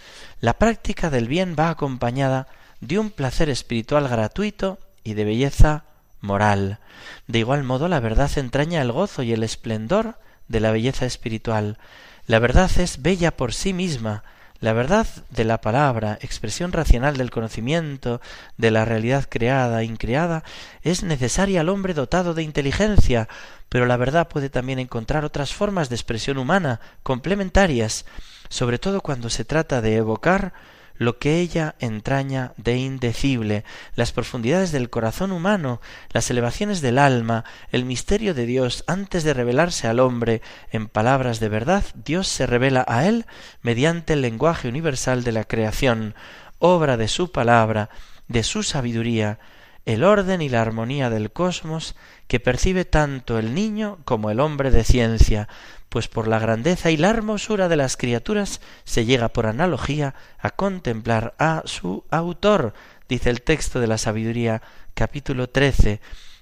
la 0.41 0.55
práctica 0.55 1.11
del 1.11 1.29
bien 1.29 1.57
va 1.59 1.71
acompañada 1.71 2.49
de 2.81 2.99
un 2.99 3.11
placer 3.11 3.49
espiritual 3.49 4.09
gratuito 4.09 4.79
y 5.03 5.15
de 5.15 5.25
belleza 5.25 5.85
moral. 6.21 6.79
De 7.27 7.39
igual 7.39 7.65
modo, 7.65 7.89
la 7.89 8.01
verdad 8.01 8.31
entraña 8.37 8.83
el 8.83 8.93
gozo 8.93 9.23
y 9.23 9.33
el 9.33 9.43
esplendor 9.43 10.19
de 10.49 10.61
la 10.61 10.71
belleza 10.71 11.07
espiritual. 11.07 11.79
La 12.27 12.39
verdad 12.39 12.71
es 12.79 13.03
bella 13.03 13.37
por 13.37 13.53
sí 13.53 13.73
misma, 13.73 14.25
la 14.65 14.73
verdad 14.73 15.07
de 15.29 15.45
la 15.45 15.61
palabra, 15.61 16.19
expresión 16.23 16.73
racional 16.73 17.19
del 17.19 17.31
conocimiento, 17.31 18.23
de 18.57 18.71
la 18.71 18.87
realidad 18.87 19.27
creada 19.29 19.83
e 19.83 19.85
increada, 19.85 20.43
es 20.81 21.03
necesaria 21.03 21.61
al 21.61 21.69
hombre 21.69 21.93
dotado 21.93 22.33
de 22.33 22.45
inteligencia, 22.45 23.29
pero 23.69 23.85
la 23.85 23.99
verdad 23.99 24.27
puede 24.27 24.49
también 24.49 24.79
encontrar 24.79 25.27
otras 25.27 25.53
formas 25.53 25.91
de 25.91 25.97
expresión 25.97 26.39
humana, 26.39 26.81
complementarias, 27.03 28.07
sobre 28.49 28.79
todo 28.79 29.03
cuando 29.03 29.29
se 29.29 29.45
trata 29.45 29.83
de 29.83 29.97
evocar 29.97 30.55
lo 30.97 31.19
que 31.19 31.41
ella 31.41 31.75
entraña 31.79 32.53
de 32.57 32.77
indecible, 32.77 33.65
las 33.97 34.13
profundidades 34.13 34.73
del 34.73 34.91
corazón 34.91 35.33
humano, 35.33 35.81
las 36.11 36.31
elevaciones 36.31 36.81
del 36.81 36.99
alma, 36.99 37.45
el 37.73 37.85
misterio 37.85 38.35
de 38.35 38.47
Dios 38.47 38.85
antes 38.87 39.25
de 39.25 39.35
revelarse 39.35 39.89
al 39.89 40.01
hombre 40.01 40.41
en 40.71 40.89
palabras 40.89 41.41
de 41.41 41.49
verdad, 41.49 41.85
Dios 41.95 42.29
se 42.29 42.47
revela 42.47 42.85
a 42.87 43.07
él 43.07 43.27
mediante 43.63 44.13
el 44.13 44.23
lenguaje 44.23 44.69
universal 44.69 45.25
de 45.25 45.33
la 45.33 45.45
creación, 45.45 46.15
obra 46.59 46.97
de 46.97 47.09
su 47.09 47.33
palabra, 47.33 47.91
de 48.29 48.43
su 48.43 48.63
sabiduría, 48.63 49.39
el 49.87 50.05
orden 50.05 50.41
y 50.43 50.49
la 50.49 50.63
armonía 50.63 51.11
del 51.11 51.31
cosmos 51.31 51.95
que 52.27 52.41
percibe 52.41 52.85
tanto 52.85 53.39
el 53.39 53.55
niño 53.55 53.99
como 54.05 54.31
el 54.31 54.41
hombre 54.41 54.71
de 54.71 54.85
ciencia, 54.85 55.49
pues 55.89 56.09
por 56.09 56.27
la 56.27 56.39
grandeza 56.39 56.91
y 56.91 56.97
la 56.97 57.11
hermosura 57.11 57.69
de 57.69 57.77
las 57.77 57.97
criaturas 57.97 58.61
se 58.85 59.05
llega 59.05 59.29
por 59.29 59.47
analogía 59.47 60.15
a 60.39 60.51
contemplar 60.51 61.35
a 61.39 61.63
su 61.67 62.05
autor, 62.11 62.75
dice 63.09 63.31
el 63.31 63.43
texto 63.43 63.79
de 63.81 63.87
la 63.87 63.99
sabiduría 63.99 64.63
capítulo 64.95 65.49
13, 65.49 66.01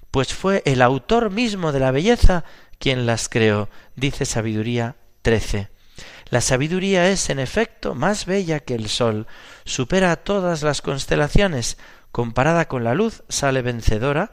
pues 0.09 0.33
fue 0.33 0.63
el 0.65 0.81
autor 0.81 1.29
mismo 1.29 1.71
de 1.71 1.79
la 1.79 1.91
belleza 1.91 2.45
quien 2.79 3.05
las 3.05 3.29
creó, 3.29 3.69
dice 3.95 4.25
sabiduría 4.25 4.95
13. 5.21 5.69
La 6.29 6.41
sabiduría 6.41 7.09
es, 7.09 7.29
en 7.29 7.39
efecto, 7.39 7.93
más 7.93 8.25
bella 8.25 8.59
que 8.59 8.73
el 8.75 8.89
sol, 8.89 9.27
supera 9.65 10.11
a 10.11 10.15
todas 10.15 10.63
las 10.63 10.81
constelaciones, 10.81 11.77
comparada 12.13 12.69
con 12.69 12.85
la 12.85 12.95
luz 12.95 13.23
sale 13.27 13.61
vencedora, 13.61 14.31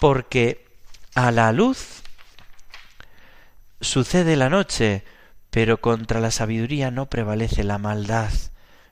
porque 0.00 0.64
a 1.14 1.30
la 1.30 1.52
luz 1.52 2.02
Sucede 3.80 4.34
la 4.34 4.50
noche, 4.50 5.04
pero 5.50 5.80
contra 5.80 6.18
la 6.20 6.32
sabiduría 6.32 6.90
no 6.90 7.06
prevalece 7.06 7.62
la 7.62 7.78
maldad. 7.78 8.32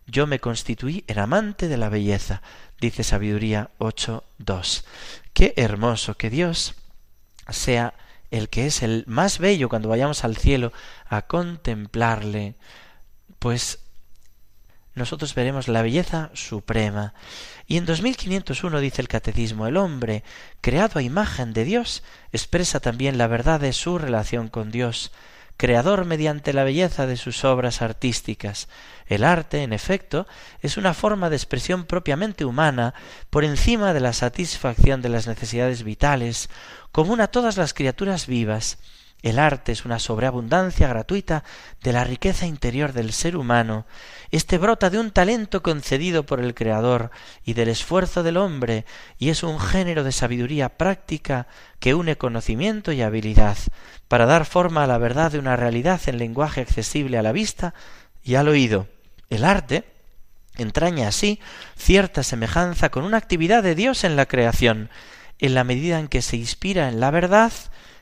Yo 0.06 0.28
me 0.28 0.38
constituí 0.38 1.02
en 1.09 1.18
amante 1.18 1.66
de 1.66 1.76
la 1.76 1.88
belleza, 1.88 2.40
dice 2.80 3.02
Sabiduría 3.02 3.71
8.2. 3.80 4.85
Qué 5.33 5.54
hermoso 5.56 6.16
que 6.16 6.30
Dios 6.30 6.76
sea 7.49 7.95
el 8.30 8.49
que 8.49 8.66
es 8.66 8.83
el 8.83 9.02
más 9.09 9.38
bello 9.38 9.68
cuando 9.68 9.88
vayamos 9.88 10.23
al 10.23 10.37
cielo 10.37 10.73
a 11.09 11.23
contemplarle, 11.23 12.54
pues 13.40 13.80
nosotros 14.97 15.35
veremos 15.35 15.69
la 15.69 15.83
belleza 15.83 16.31
suprema. 16.33 17.15
Y 17.67 17.76
en 17.76 17.85
2501 17.85 18.81
dice 18.81 19.03
el 19.03 19.09
Catecismo, 19.09 19.67
el 19.67 19.76
hombre, 19.76 20.25
creado 20.61 20.99
a 20.99 21.03
imagen 21.03 21.53
de 21.53 21.65
Dios, 21.65 22.03
expresa 22.33 22.81
también 22.81 23.19
la 23.19 23.26
verdad 23.26 23.61
de 23.61 23.73
su 23.73 23.99
relación 23.99 24.49
con 24.49 24.71
Dios, 24.71 25.12
creador 25.59 26.07
mediante 26.07 26.53
la 26.53 26.65
belleza 26.65 27.07
de 27.07 27.19
sus 27.19 27.45
obras 27.45 27.83
artísticas. 27.83 28.69
El 29.07 29.23
arte, 29.23 29.62
en 29.62 29.75
efecto, 29.75 30.26
es 30.62 30.79
una 30.79 30.95
forma 30.95 31.31
de 31.31 31.37
expresión 31.37 31.85
propiamente 31.85 32.47
humana 32.47 32.95
por 33.29 33.45
encima 33.45 33.93
de 33.93 34.00
la 34.00 34.15
satisfacción 34.15 35.03
de 35.03 35.11
las 35.11 35.26
necesidades 35.26 35.83
vitales, 35.83 36.49
común 36.91 37.21
a 37.21 37.29
todas 37.29 37.59
las 37.59 37.75
criaturas 37.75 38.26
vivas. 38.26 38.79
El 39.23 39.38
arte 39.38 39.73
es 39.73 39.85
una 39.85 39.99
sobreabundancia 39.99 40.88
gratuita 40.88 41.42
de 41.82 41.92
la 41.92 42.04
riqueza 42.04 42.46
interior 42.46 42.92
del 42.92 43.12
ser 43.12 43.37
humano. 43.37 43.87
Este 44.30 44.58
brota 44.58 44.90
de 44.90 44.99
un 44.99 45.11
talento 45.11 45.62
concedido 45.62 46.25
por 46.26 46.40
el 46.40 46.54
Creador 46.54 47.11
y 47.44 47.54
del 47.54 47.68
esfuerzo 47.68 48.23
del 48.23 48.37
hombre, 48.37 48.85
y 49.18 49.30
es 49.30 49.42
un 49.42 49.58
género 49.58 50.04
de 50.04 50.12
sabiduría 50.12 50.68
práctica 50.68 51.46
que 51.80 51.94
une 51.94 52.16
conocimiento 52.16 52.92
y 52.92 53.02
habilidad 53.02 53.56
para 54.06 54.26
dar 54.26 54.44
forma 54.44 54.85
a 54.85 54.87
la 54.87 54.99
verdad 54.99 55.32
de 55.32 55.38
una 55.38 55.56
realidad 55.56 56.00
en 56.06 56.18
lenguaje 56.18 56.61
accesible 56.61 57.18
a 57.18 57.23
la 57.23 57.32
vista 57.32 57.75
y 58.23 58.35
al 58.37 58.49
oído. 58.49 58.87
El 59.30 59.44
arte 59.44 59.85
entraña 60.56 61.08
así 61.08 61.40
cierta 61.76 62.23
semejanza 62.23 62.90
con 62.90 63.04
una 63.04 63.16
actividad 63.16 63.62
de 63.62 63.75
Dios 63.75 64.04
en 64.04 64.16
la 64.16 64.26
creación, 64.26 64.90
en 65.38 65.54
la 65.54 65.64
medida 65.64 65.99
en 65.99 66.08
que 66.08 66.23
se 66.23 66.37
inspira 66.37 66.88
en 66.88 67.00
la 67.00 67.11
verdad, 67.11 67.52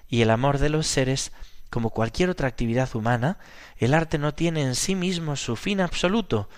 y 0.08 0.22
el 0.22 0.30
amor 0.30 0.58
de 0.58 0.68
los 0.68 0.86
seres, 0.86 1.32
como 1.70 1.90
cualquier 1.90 2.30
otra 2.30 2.48
actividad 2.48 2.94
humana, 2.94 3.38
el 3.78 3.94
arte 3.94 4.18
no 4.18 4.34
tiene 4.34 4.62
en 4.62 4.74
sí 4.74 4.94
mismo 4.94 5.36
su 5.36 5.56
fin 5.56 5.80
absoluto, 5.80 6.48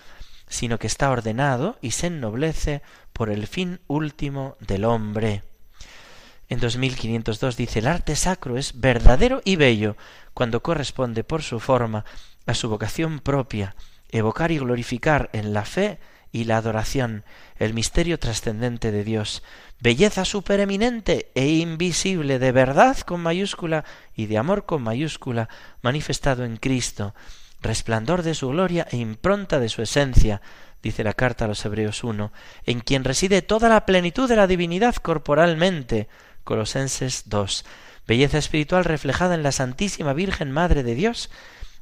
sino 0.47 0.77
que 0.79 0.87
está 0.87 1.09
ordenado 1.09 1.77
y 1.81 1.91
se 1.91 2.07
ennoblece 2.07 2.81
por 3.13 3.29
el 3.29 3.47
fin 3.47 3.79
último 3.87 4.55
del 4.59 4.85
hombre. 4.85 5.43
En 6.49 6.59
2502 6.59 7.57
dice, 7.57 7.79
el 7.79 7.87
arte 7.87 8.15
sacro 8.15 8.57
es 8.57 8.79
verdadero 8.79 9.41
y 9.43 9.57
bello 9.57 9.97
cuando 10.33 10.61
corresponde 10.61 11.23
por 11.23 11.43
su 11.43 11.59
forma 11.59 12.05
a 12.45 12.53
su 12.53 12.69
vocación 12.69 13.19
propia, 13.19 13.75
evocar 14.09 14.51
y 14.51 14.59
glorificar 14.59 15.29
en 15.33 15.53
la 15.53 15.65
fe 15.65 15.99
y 16.37 16.43
la 16.43 16.57
adoración 16.57 17.23
el 17.57 17.73
misterio 17.73 18.19
trascendente 18.19 18.91
de 18.91 19.03
Dios, 19.03 19.41
belleza 19.79 20.23
supereminente 20.23 21.31
e 21.33 21.47
invisible 21.47 22.37
de 22.37 22.51
verdad 22.51 22.99
con 22.99 23.21
mayúscula 23.21 23.85
y 24.15 24.27
de 24.27 24.37
amor 24.37 24.67
con 24.67 24.83
mayúscula 24.83 25.49
manifestado 25.81 26.45
en 26.45 26.57
Cristo, 26.57 27.15
resplandor 27.61 28.21
de 28.21 28.35
su 28.35 28.49
gloria 28.49 28.87
e 28.91 28.97
impronta 28.97 29.59
de 29.59 29.69
su 29.69 29.81
esencia, 29.81 30.43
dice 30.83 31.03
la 31.03 31.13
carta 31.13 31.45
a 31.45 31.47
los 31.47 31.65
Hebreos 31.65 32.03
1, 32.03 32.31
en 32.65 32.81
quien 32.81 33.03
reside 33.03 33.41
toda 33.41 33.67
la 33.67 33.87
plenitud 33.87 34.29
de 34.29 34.35
la 34.35 34.45
divinidad 34.45 34.95
corporalmente, 34.97 36.07
Colosenses 36.43 37.23
2, 37.25 37.65
belleza 38.07 38.37
espiritual 38.37 38.85
reflejada 38.85 39.33
en 39.33 39.41
la 39.41 39.51
Santísima 39.51 40.13
Virgen 40.13 40.51
Madre 40.51 40.83
de 40.83 40.93
Dios, 40.93 41.31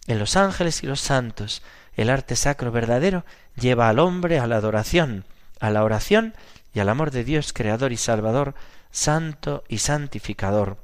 en 0.07 0.17
los 0.17 0.37
ángeles 0.37 0.81
y 0.81 0.87
los 0.87 1.01
santos. 1.01 1.61
El 1.95 2.09
arte 2.09 2.35
sacro 2.35 2.71
verdadero 2.71 3.25
lleva 3.55 3.89
al 3.89 3.99
hombre 3.99 4.39
a 4.39 4.47
la 4.47 4.57
adoración, 4.57 5.25
a 5.59 5.69
la 5.69 5.83
oración 5.83 6.33
y 6.73 6.79
al 6.79 6.89
amor 6.89 7.11
de 7.11 7.23
Dios, 7.23 7.53
Creador 7.53 7.91
y 7.91 7.97
Salvador, 7.97 8.53
Santo 8.91 9.63
y 9.67 9.77
Santificador. 9.79 10.77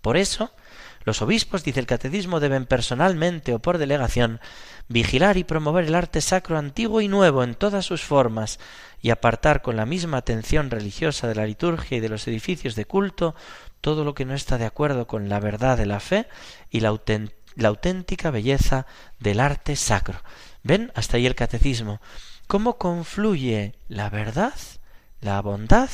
Por 0.00 0.16
eso, 0.16 0.52
los 1.04 1.22
obispos, 1.22 1.64
dice 1.64 1.80
el 1.80 1.86
catecismo, 1.86 2.40
deben 2.40 2.66
personalmente 2.66 3.54
o 3.54 3.58
por 3.58 3.78
delegación 3.78 4.40
vigilar 4.88 5.36
y 5.36 5.44
promover 5.44 5.84
el 5.84 5.94
arte 5.94 6.20
sacro 6.20 6.58
antiguo 6.58 7.00
y 7.00 7.08
nuevo 7.08 7.42
en 7.42 7.54
todas 7.54 7.84
sus 7.84 8.02
formas, 8.02 8.58
y 9.00 9.10
apartar 9.10 9.62
con 9.62 9.76
la 9.76 9.86
misma 9.86 10.18
atención 10.18 10.70
religiosa 10.70 11.28
de 11.28 11.34
la 11.34 11.46
liturgia 11.46 11.98
y 11.98 12.00
de 12.00 12.08
los 12.08 12.26
edificios 12.26 12.74
de 12.74 12.84
culto 12.84 13.34
todo 13.80 14.04
lo 14.04 14.14
que 14.14 14.24
no 14.24 14.34
está 14.34 14.58
de 14.58 14.66
acuerdo 14.66 15.06
con 15.06 15.28
la 15.28 15.40
verdad 15.40 15.76
de 15.76 15.86
la 15.86 16.00
fe 16.00 16.26
y 16.70 16.80
la, 16.80 16.90
auténtica 17.66 18.30
belleza 18.30 18.86
del 19.18 19.40
arte 19.40 19.74
sacro. 19.74 20.22
¿Ven? 20.62 20.92
Hasta 20.94 21.16
ahí 21.16 21.26
el 21.26 21.34
catecismo. 21.34 22.00
¿Cómo 22.46 22.78
confluye 22.78 23.74
la 23.88 24.08
verdad, 24.08 24.54
la 25.20 25.40
bondad 25.40 25.90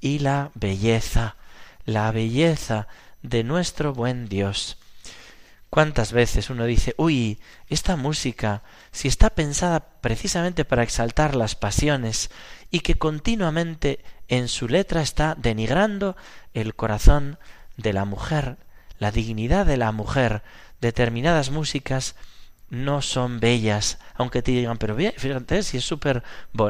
y 0.00 0.18
la 0.18 0.50
belleza? 0.54 1.36
La 1.84 2.12
belleza 2.12 2.86
de 3.22 3.42
nuestro 3.44 3.94
buen 3.94 4.28
Dios. 4.28 4.78
¿Cuántas 5.70 6.12
veces 6.12 6.48
uno 6.50 6.64
dice, 6.64 6.94
uy, 6.96 7.40
esta 7.68 7.96
música, 7.96 8.62
si 8.90 9.06
está 9.08 9.30
pensada 9.30 9.80
precisamente 10.00 10.64
para 10.64 10.82
exaltar 10.82 11.34
las 11.34 11.54
pasiones 11.54 12.30
y 12.70 12.80
que 12.80 12.94
continuamente 12.94 14.02
en 14.28 14.48
su 14.48 14.68
letra 14.68 15.02
está 15.02 15.34
denigrando 15.36 16.16
el 16.54 16.74
corazón 16.74 17.38
de 17.76 17.92
la 17.92 18.06
mujer, 18.06 18.56
la 18.98 19.10
dignidad 19.10 19.66
de 19.66 19.76
la 19.76 19.92
mujer, 19.92 20.42
determinadas 20.80 21.50
músicas 21.50 22.14
no 22.70 23.00
son 23.00 23.40
bellas, 23.40 23.98
aunque 24.14 24.42
te 24.42 24.52
digan, 24.52 24.76
pero 24.76 24.94
fíjate, 24.94 25.62
si 25.62 25.78
es 25.78 25.84
súper 25.84 26.22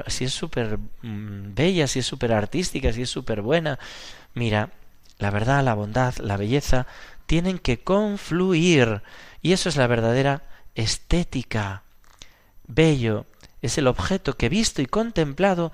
si 0.07 0.25
es 0.25 0.33
súper 0.33 0.79
mm, 1.03 1.55
bella, 1.55 1.87
si 1.89 1.99
es 1.99 2.07
súper 2.07 2.33
artística, 2.33 2.93
si 2.93 3.03
es 3.03 3.11
súper 3.11 3.43
buena. 3.43 3.79
Mira, 4.35 4.71
la 5.19 5.31
verdad, 5.31 5.65
la 5.65 5.75
bondad, 5.75 6.15
la 6.19 6.37
belleza 6.37 6.87
tienen 7.27 7.59
que 7.59 7.81
confluir 7.81 9.03
y 9.43 9.53
eso 9.53 9.69
es 9.69 9.77
la 9.77 9.87
verdadera 9.87 10.43
estética. 10.75 11.83
Bello 12.67 13.27
es 13.61 13.79
el 13.79 13.89
objeto 13.89 14.37
que 14.37 14.49
visto 14.49 14.81
y 14.83 14.87
contemplado 14.87 15.73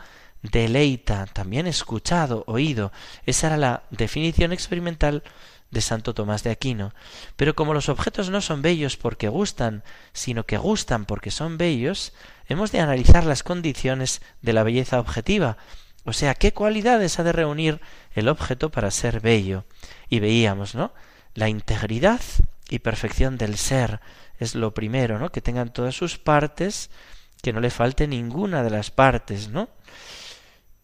deleita, 0.50 1.26
también 1.26 1.66
escuchado, 1.66 2.44
oído. 2.46 2.92
Esa 3.26 3.48
era 3.48 3.56
la 3.56 3.82
definición 3.90 4.52
experimental 4.52 5.22
de 5.70 5.80
Santo 5.80 6.14
Tomás 6.14 6.44
de 6.44 6.50
Aquino. 6.50 6.94
Pero 7.36 7.54
como 7.54 7.74
los 7.74 7.88
objetos 7.88 8.30
no 8.30 8.40
son 8.40 8.62
bellos 8.62 8.96
porque 8.96 9.28
gustan, 9.28 9.82
sino 10.12 10.44
que 10.44 10.58
gustan 10.58 11.06
porque 11.06 11.30
son 11.30 11.58
bellos, 11.58 12.12
hemos 12.46 12.70
de 12.72 12.80
analizar 12.80 13.24
las 13.24 13.42
condiciones 13.42 14.22
de 14.42 14.52
la 14.52 14.62
belleza 14.62 15.00
objetiva, 15.00 15.56
o 16.04 16.12
sea, 16.12 16.34
qué 16.34 16.52
cualidades 16.52 17.18
ha 17.18 17.24
de 17.24 17.32
reunir 17.32 17.80
el 18.14 18.28
objeto 18.28 18.70
para 18.70 18.90
ser 18.90 19.20
bello. 19.20 19.64
Y 20.10 20.20
veíamos, 20.20 20.74
¿no? 20.74 20.92
La 21.34 21.48
integridad 21.48 22.20
y 22.68 22.80
perfección 22.80 23.38
del 23.38 23.56
ser 23.56 24.00
es 24.38 24.54
lo 24.54 24.74
primero, 24.74 25.18
¿no? 25.18 25.32
Que 25.32 25.40
tengan 25.40 25.72
todas 25.72 25.96
sus 25.96 26.18
partes, 26.18 26.90
que 27.42 27.54
no 27.54 27.60
le 27.60 27.70
falte 27.70 28.06
ninguna 28.06 28.62
de 28.62 28.70
las 28.70 28.90
partes, 28.90 29.48
¿no? 29.48 29.70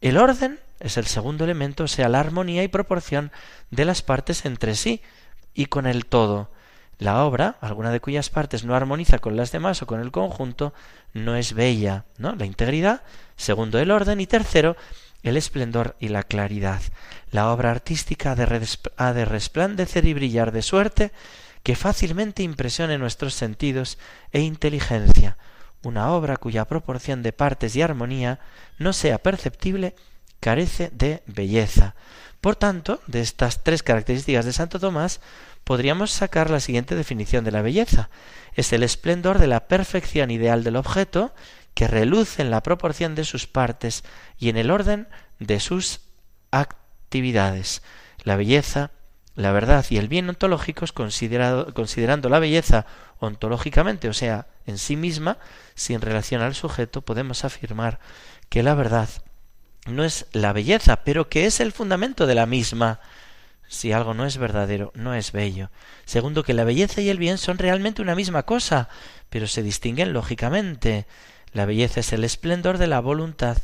El 0.01 0.17
orden 0.17 0.59
es 0.81 0.97
el 0.97 1.07
segundo 1.07 1.45
elemento, 1.45 1.85
o 1.85 1.89
sea, 1.89 2.09
la 2.09 2.21
armonía 2.21 2.63
y 2.63 2.69
proporción 2.69 3.33
de 3.71 3.85
las 3.85 4.03
partes 4.03 4.45
entre 4.45 4.75
sí 4.75 5.03
y 5.55 5.67
con 5.67 5.87
el 5.87 6.07
todo. 6.07 6.51
La 6.99 7.25
obra, 7.25 7.57
alguna 7.61 7.91
de 7.91 8.01
cuyas 8.01 8.29
partes 8.29 8.65
no 8.65 8.75
armoniza 8.75 9.19
con 9.19 9.37
las 9.37 9.53
demás 9.53 9.81
o 9.83 9.87
con 9.87 10.01
el 10.01 10.11
conjunto, 10.11 10.75
no 11.15 11.37
es 11.37 11.55
bella, 11.55 12.05
¿no? 12.19 12.35
La 12.35 12.45
integridad, 12.45 13.03
segundo 13.37 13.79
el 13.79 13.91
orden 13.91 14.21
y 14.21 14.27
tercero 14.27 14.77
el 15.23 15.37
esplendor 15.37 15.97
y 16.01 16.09
la 16.09 16.23
claridad. 16.23 16.81
La 17.31 17.53
obra 17.53 17.71
artística 17.71 18.33
ha 18.33 19.13
de, 19.15 19.25
resplandecer 19.25 20.05
y 20.05 20.15
brillar 20.15 20.53
de 20.53 20.63
suerte 20.63 21.13
que 21.63 21.77
fácilmente 21.77 22.43
impresione 22.43 22.99
nuestros 22.99 23.35
sentidos 23.35 23.99
e 24.33 24.41
inteligencia. 24.41 25.37
Una 25.83 26.11
obra 26.11 26.37
cuya 26.37 26.67
proporción 26.67 27.23
de 27.23 27.33
partes 27.33 27.75
y 27.75 27.83
armonía 27.83 28.39
no 28.79 28.93
sea 28.93 29.19
perceptible 29.19 29.95
carece 30.41 30.91
de 30.93 31.23
belleza. 31.27 31.95
Por 32.41 32.57
tanto, 32.57 33.01
de 33.07 33.21
estas 33.21 33.63
tres 33.63 33.83
características 33.83 34.45
de 34.45 34.53
Santo 34.53 34.81
Tomás, 34.81 35.21
podríamos 35.65 36.11
sacar 36.11 36.51
la 36.51 36.61
siguiente 36.61 36.97
definición 36.97 37.45
de 37.45 37.53
la 37.53 37.63
belleza. 37.63 38.09
Es 38.55 38.73
el 38.73 38.83
esplendor 38.83 39.39
de 39.39 39.47
la 39.47 39.69
perfección 39.69 40.31
ideal 40.31 40.65
del 40.65 40.77
objeto 40.77 41.35
que 41.75 41.87
reluce 41.87 42.43
en 42.43 42.51
la 42.51 42.63
proporción 42.63 43.15
de 43.15 43.25
sus 43.25 43.47
partes 43.47 44.05
y 44.39 44.49
en 44.49 44.57
el 44.57 44.71
orden 44.71 45.09
de 45.39 45.61
sus 45.61 46.01
actividades. 46.51 47.83
La 48.25 48.37
belleza, 48.37 48.91
la 49.41 49.53
verdad 49.53 49.87
y 49.89 49.97
el 49.97 50.09
bien 50.09 50.29
ontológicos, 50.29 50.93
considerando 50.93 52.29
la 52.29 52.39
belleza 52.39 52.85
ontológicamente, 53.19 54.09
o 54.09 54.13
sea, 54.13 54.47
en 54.67 54.77
sí 54.77 54.97
misma, 54.97 55.39
sin 55.75 56.01
relación 56.01 56.43
al 56.43 56.55
sujeto, 56.55 57.01
podemos 57.01 57.45
afirmar 57.45 58.01
que 58.51 58.63
la 58.63 58.75
verdad 58.75 59.09
no 59.87 60.05
es 60.05 60.27
la 60.33 60.53
belleza, 60.53 61.05
pero 61.05 61.29
que 61.29 61.47
es 61.47 61.61
el 61.61 61.73
fundamento 61.73 62.27
de 62.27 62.35
la 62.35 62.45
misma. 62.45 63.01
Si 63.67 63.93
algo 63.93 64.13
no 64.13 64.27
es 64.27 64.37
verdadero, 64.37 64.93
no 64.95 65.15
es 65.15 65.33
bello. 65.33 65.71
Segundo, 66.05 66.43
que 66.43 66.55
la 66.55 66.65
belleza 66.65 67.01
y 67.01 67.09
el 67.09 67.19
bien 67.19 67.39
son 67.39 67.57
realmente 67.57 68.03
una 68.03 68.15
misma 68.15 68.43
cosa, 68.43 68.89
pero 69.31 69.47
se 69.47 69.63
distinguen 69.63 70.13
lógicamente. 70.13 71.07
La 71.53 71.65
belleza 71.65 72.01
es 72.01 72.13
el 72.13 72.25
esplendor 72.25 72.77
de 72.77 72.89
la 72.89 73.01
voluntad 73.01 73.57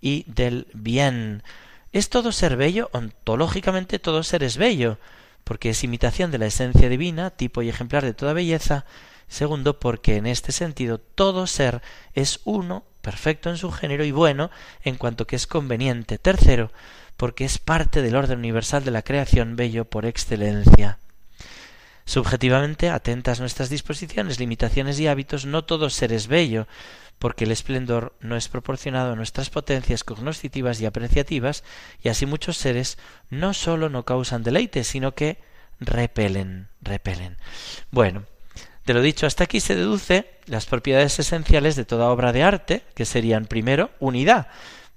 y 0.00 0.24
del 0.26 0.66
bien. 0.72 1.44
¿Es 1.92 2.08
todo 2.08 2.32
ser 2.32 2.56
bello? 2.56 2.88
Ontológicamente 2.92 3.98
todo 3.98 4.22
ser 4.22 4.42
es 4.42 4.56
bello, 4.56 4.98
porque 5.44 5.70
es 5.70 5.84
imitación 5.84 6.30
de 6.30 6.38
la 6.38 6.46
esencia 6.46 6.88
divina, 6.88 7.30
tipo 7.30 7.62
y 7.62 7.68
ejemplar 7.68 8.04
de 8.04 8.14
toda 8.14 8.32
belleza. 8.32 8.84
Segundo, 9.28 9.78
porque 9.78 10.16
en 10.16 10.26
este 10.26 10.52
sentido 10.52 10.98
todo 10.98 11.46
ser 11.46 11.82
es 12.14 12.40
uno, 12.44 12.84
perfecto 13.00 13.50
en 13.50 13.56
su 13.56 13.70
género 13.70 14.04
y 14.04 14.10
bueno 14.10 14.50
en 14.82 14.96
cuanto 14.96 15.26
que 15.26 15.36
es 15.36 15.46
conveniente. 15.46 16.18
Tercero, 16.18 16.72
porque 17.16 17.44
es 17.44 17.58
parte 17.58 18.02
del 18.02 18.16
orden 18.16 18.38
universal 18.38 18.84
de 18.84 18.90
la 18.90 19.02
creación 19.02 19.56
bello 19.56 19.84
por 19.84 20.06
excelencia. 20.06 20.98
Subjetivamente, 22.10 22.90
atentas 22.90 23.38
nuestras 23.38 23.70
disposiciones, 23.70 24.40
limitaciones 24.40 24.98
y 24.98 25.06
hábitos, 25.06 25.46
no 25.46 25.62
todo 25.62 25.90
ser 25.90 26.12
es 26.12 26.26
bello, 26.26 26.66
porque 27.20 27.44
el 27.44 27.52
esplendor 27.52 28.16
no 28.18 28.34
es 28.34 28.48
proporcionado 28.48 29.12
a 29.12 29.14
nuestras 29.14 29.48
potencias 29.48 30.02
cognoscitivas 30.02 30.80
y 30.80 30.86
apreciativas, 30.86 31.62
y 32.02 32.08
así 32.08 32.26
muchos 32.26 32.56
seres 32.56 32.98
no 33.30 33.54
sólo 33.54 33.90
no 33.90 34.04
causan 34.04 34.42
deleite, 34.42 34.82
sino 34.82 35.14
que 35.14 35.38
repelen, 35.78 36.66
repelen. 36.82 37.36
Bueno, 37.92 38.24
de 38.86 38.94
lo 38.94 39.02
dicho 39.02 39.28
hasta 39.28 39.44
aquí 39.44 39.60
se 39.60 39.76
deduce 39.76 40.32
las 40.46 40.66
propiedades 40.66 41.16
esenciales 41.20 41.76
de 41.76 41.84
toda 41.84 42.10
obra 42.10 42.32
de 42.32 42.42
arte, 42.42 42.82
que 42.96 43.04
serían 43.04 43.44
primero 43.44 43.92
unidad, 44.00 44.48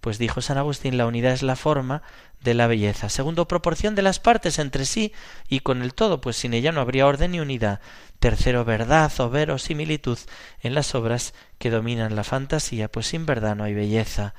pues 0.03 0.17
dijo 0.17 0.41
San 0.41 0.57
Agustín, 0.57 0.97
la 0.97 1.07
unidad 1.07 1.31
es 1.31 1.43
la 1.43 1.55
forma 1.55 2.01
de 2.41 2.53
la 2.53 2.67
belleza. 2.67 3.07
Segundo, 3.07 3.47
proporción 3.47 3.95
de 3.95 4.01
las 4.01 4.19
partes 4.19 4.59
entre 4.59 4.83
sí 4.83 5.13
y 5.47 5.61
con 5.61 5.81
el 5.81 5.93
todo, 5.93 6.19
pues 6.19 6.35
sin 6.35 6.53
ella 6.53 6.73
no 6.73 6.81
habría 6.81 7.07
orden 7.07 7.31
ni 7.31 7.39
unidad. 7.39 7.79
Tercero, 8.19 8.65
verdad 8.65 9.09
o 9.19 9.29
verosimilitud 9.29 10.19
en 10.59 10.75
las 10.75 10.93
obras 10.93 11.33
que 11.57 11.69
dominan 11.69 12.17
la 12.17 12.25
fantasía, 12.25 12.91
pues 12.91 13.07
sin 13.07 13.25
verdad 13.25 13.55
no 13.55 13.63
hay 13.63 13.73
belleza. 13.73 14.33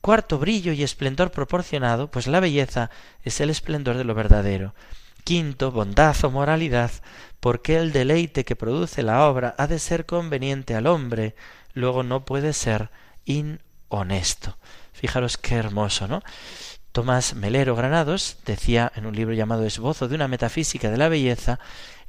Cuarto, 0.00 0.38
brillo 0.38 0.72
y 0.72 0.84
esplendor 0.84 1.32
proporcionado, 1.32 2.08
pues 2.08 2.28
la 2.28 2.38
belleza 2.38 2.92
es 3.24 3.40
el 3.40 3.50
esplendor 3.50 3.96
de 3.96 4.04
lo 4.04 4.14
verdadero. 4.14 4.76
Quinto, 5.24 5.72
bondad 5.72 6.14
o 6.22 6.30
moralidad, 6.30 6.92
porque 7.40 7.78
el 7.78 7.90
deleite 7.90 8.44
que 8.44 8.54
produce 8.54 9.02
la 9.02 9.26
obra 9.26 9.56
ha 9.58 9.66
de 9.66 9.80
ser 9.80 10.06
conveniente 10.06 10.76
al 10.76 10.86
hombre, 10.86 11.34
luego 11.74 12.04
no 12.04 12.24
puede 12.24 12.52
ser 12.52 12.90
inhonesto. 13.24 14.56
Fijaros 15.00 15.38
qué 15.38 15.54
hermoso, 15.54 16.06
¿no? 16.06 16.22
Tomás 16.92 17.34
Melero 17.34 17.74
Granados 17.74 18.36
decía 18.44 18.92
en 18.94 19.06
un 19.06 19.16
libro 19.16 19.32
llamado 19.32 19.64
Esbozo 19.64 20.08
de 20.08 20.14
una 20.14 20.28
metafísica 20.28 20.90
de 20.90 20.98
la 20.98 21.08
belleza, 21.08 21.58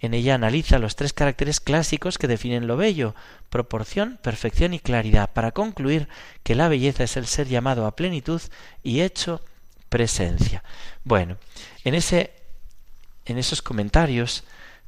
en 0.01 0.13
ella 0.13 0.35
analiza 0.35 0.77
los 0.77 0.97
tres 0.97 1.13
caracteres 1.13 1.61
clásicos 1.61 2.17
que 2.17 2.27
definen 2.27 2.67
lo 2.67 2.75
bello, 2.75 3.15
proporción, 3.49 4.19
perfección 4.21 4.73
y 4.73 4.79
claridad, 4.79 5.29
para 5.31 5.53
concluir 5.53 6.09
que 6.43 6.53
la 6.53 6.67
belleza 6.67 7.05
es 7.05 7.15
el 7.15 7.27
ser 7.27 7.47
llamado 7.47 7.85
a 7.85 7.95
plenitud 7.95 8.41
y 8.83 8.99
hecho 8.99 9.41
presencia. 9.87 10.61
Bueno, 11.05 11.37
en 11.85 11.95
ese 11.95 12.33
en 13.25 13.37
esos 13.37 13.61
comentarios 13.61 14.43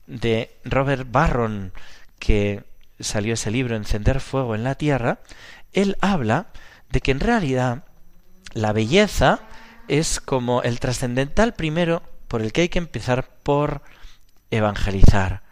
de 0.08 0.58
Robert 0.66 1.08
Barron 1.10 1.72
que 2.20 2.66
salió 3.00 3.36
ese 3.36 3.50
libro 3.50 3.78
Encender 3.78 4.20
fuego 4.20 4.56
en 4.56 4.66
la 4.66 4.76
tierra, 4.76 5.20
él 5.72 5.96
habla 6.02 6.48
de 6.90 7.00
que 7.00 7.12
en 7.12 7.22
realidad 7.22 7.86
la 8.54 8.74
belleza 8.74 9.40
es 9.88 10.20
como 10.20 10.62
el 10.64 10.80
trascendental 10.80 11.54
primero 11.54 12.04
por 12.28 12.42
el 12.42 12.52
que 12.52 12.62
hay 12.62 12.70
que 12.70 12.80
empezar 12.80 13.30
por 13.44 13.82
evangelizar. 14.52 15.44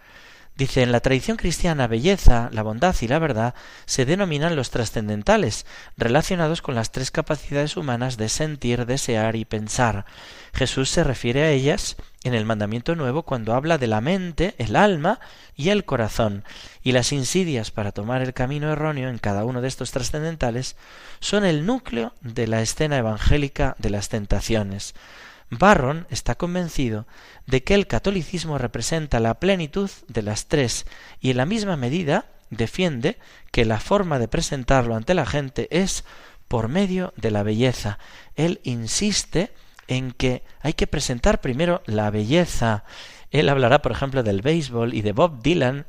Dice, 0.61 0.83
en 0.83 0.91
la 0.91 0.99
tradición 0.99 1.37
cristiana, 1.37 1.87
belleza, 1.87 2.51
la 2.53 2.61
bondad 2.61 2.95
y 3.01 3.07
la 3.07 3.17
verdad 3.17 3.55
se 3.87 4.05
denominan 4.05 4.55
los 4.55 4.69
trascendentales, 4.69 5.65
relacionados 5.97 6.61
con 6.61 6.75
las 6.75 6.91
tres 6.91 7.09
capacidades 7.09 7.77
humanas 7.77 8.15
de 8.15 8.29
sentir, 8.29 8.85
desear 8.85 9.35
y 9.35 9.43
pensar. 9.43 10.05
Jesús 10.53 10.91
se 10.91 11.03
refiere 11.03 11.41
a 11.41 11.49
ellas 11.49 11.95
en 12.23 12.35
el 12.35 12.45
mandamiento 12.45 12.93
nuevo 12.95 13.23
cuando 13.23 13.55
habla 13.55 13.79
de 13.79 13.87
la 13.87 14.01
mente, 14.01 14.53
el 14.59 14.75
alma 14.75 15.19
y 15.55 15.69
el 15.69 15.83
corazón, 15.83 16.43
y 16.83 16.91
las 16.91 17.11
insidias 17.11 17.71
para 17.71 17.91
tomar 17.91 18.21
el 18.21 18.35
camino 18.35 18.71
erróneo 18.71 19.09
en 19.09 19.17
cada 19.17 19.45
uno 19.45 19.61
de 19.61 19.67
estos 19.67 19.89
trascendentales 19.89 20.75
son 21.21 21.43
el 21.43 21.65
núcleo 21.65 22.13
de 22.21 22.45
la 22.45 22.61
escena 22.61 22.99
evangélica 22.99 23.75
de 23.79 23.89
las 23.89 24.09
tentaciones. 24.09 24.93
Barron 25.51 26.07
está 26.09 26.35
convencido 26.35 27.05
de 27.45 27.63
que 27.63 27.75
el 27.75 27.85
catolicismo 27.85 28.57
representa 28.57 29.19
la 29.19 29.35
plenitud 29.35 29.91
de 30.07 30.21
las 30.21 30.47
tres 30.47 30.85
y 31.19 31.31
en 31.31 31.37
la 31.37 31.45
misma 31.45 31.75
medida 31.75 32.25
defiende 32.49 33.19
que 33.51 33.65
la 33.65 33.79
forma 33.79 34.17
de 34.17 34.29
presentarlo 34.29 34.95
ante 34.95 35.13
la 35.13 35.25
gente 35.25 35.67
es 35.69 36.05
por 36.47 36.69
medio 36.69 37.13
de 37.17 37.31
la 37.31 37.43
belleza. 37.43 37.99
Él 38.35 38.61
insiste 38.63 39.51
en 39.87 40.11
que 40.11 40.43
hay 40.61 40.73
que 40.73 40.87
presentar 40.87 41.41
primero 41.41 41.81
la 41.85 42.09
belleza. 42.11 42.85
Él 43.29 43.49
hablará, 43.49 43.81
por 43.81 43.91
ejemplo, 43.91 44.23
del 44.23 44.41
béisbol 44.41 44.93
y 44.93 45.01
de 45.01 45.11
Bob 45.11 45.41
Dylan. 45.41 45.85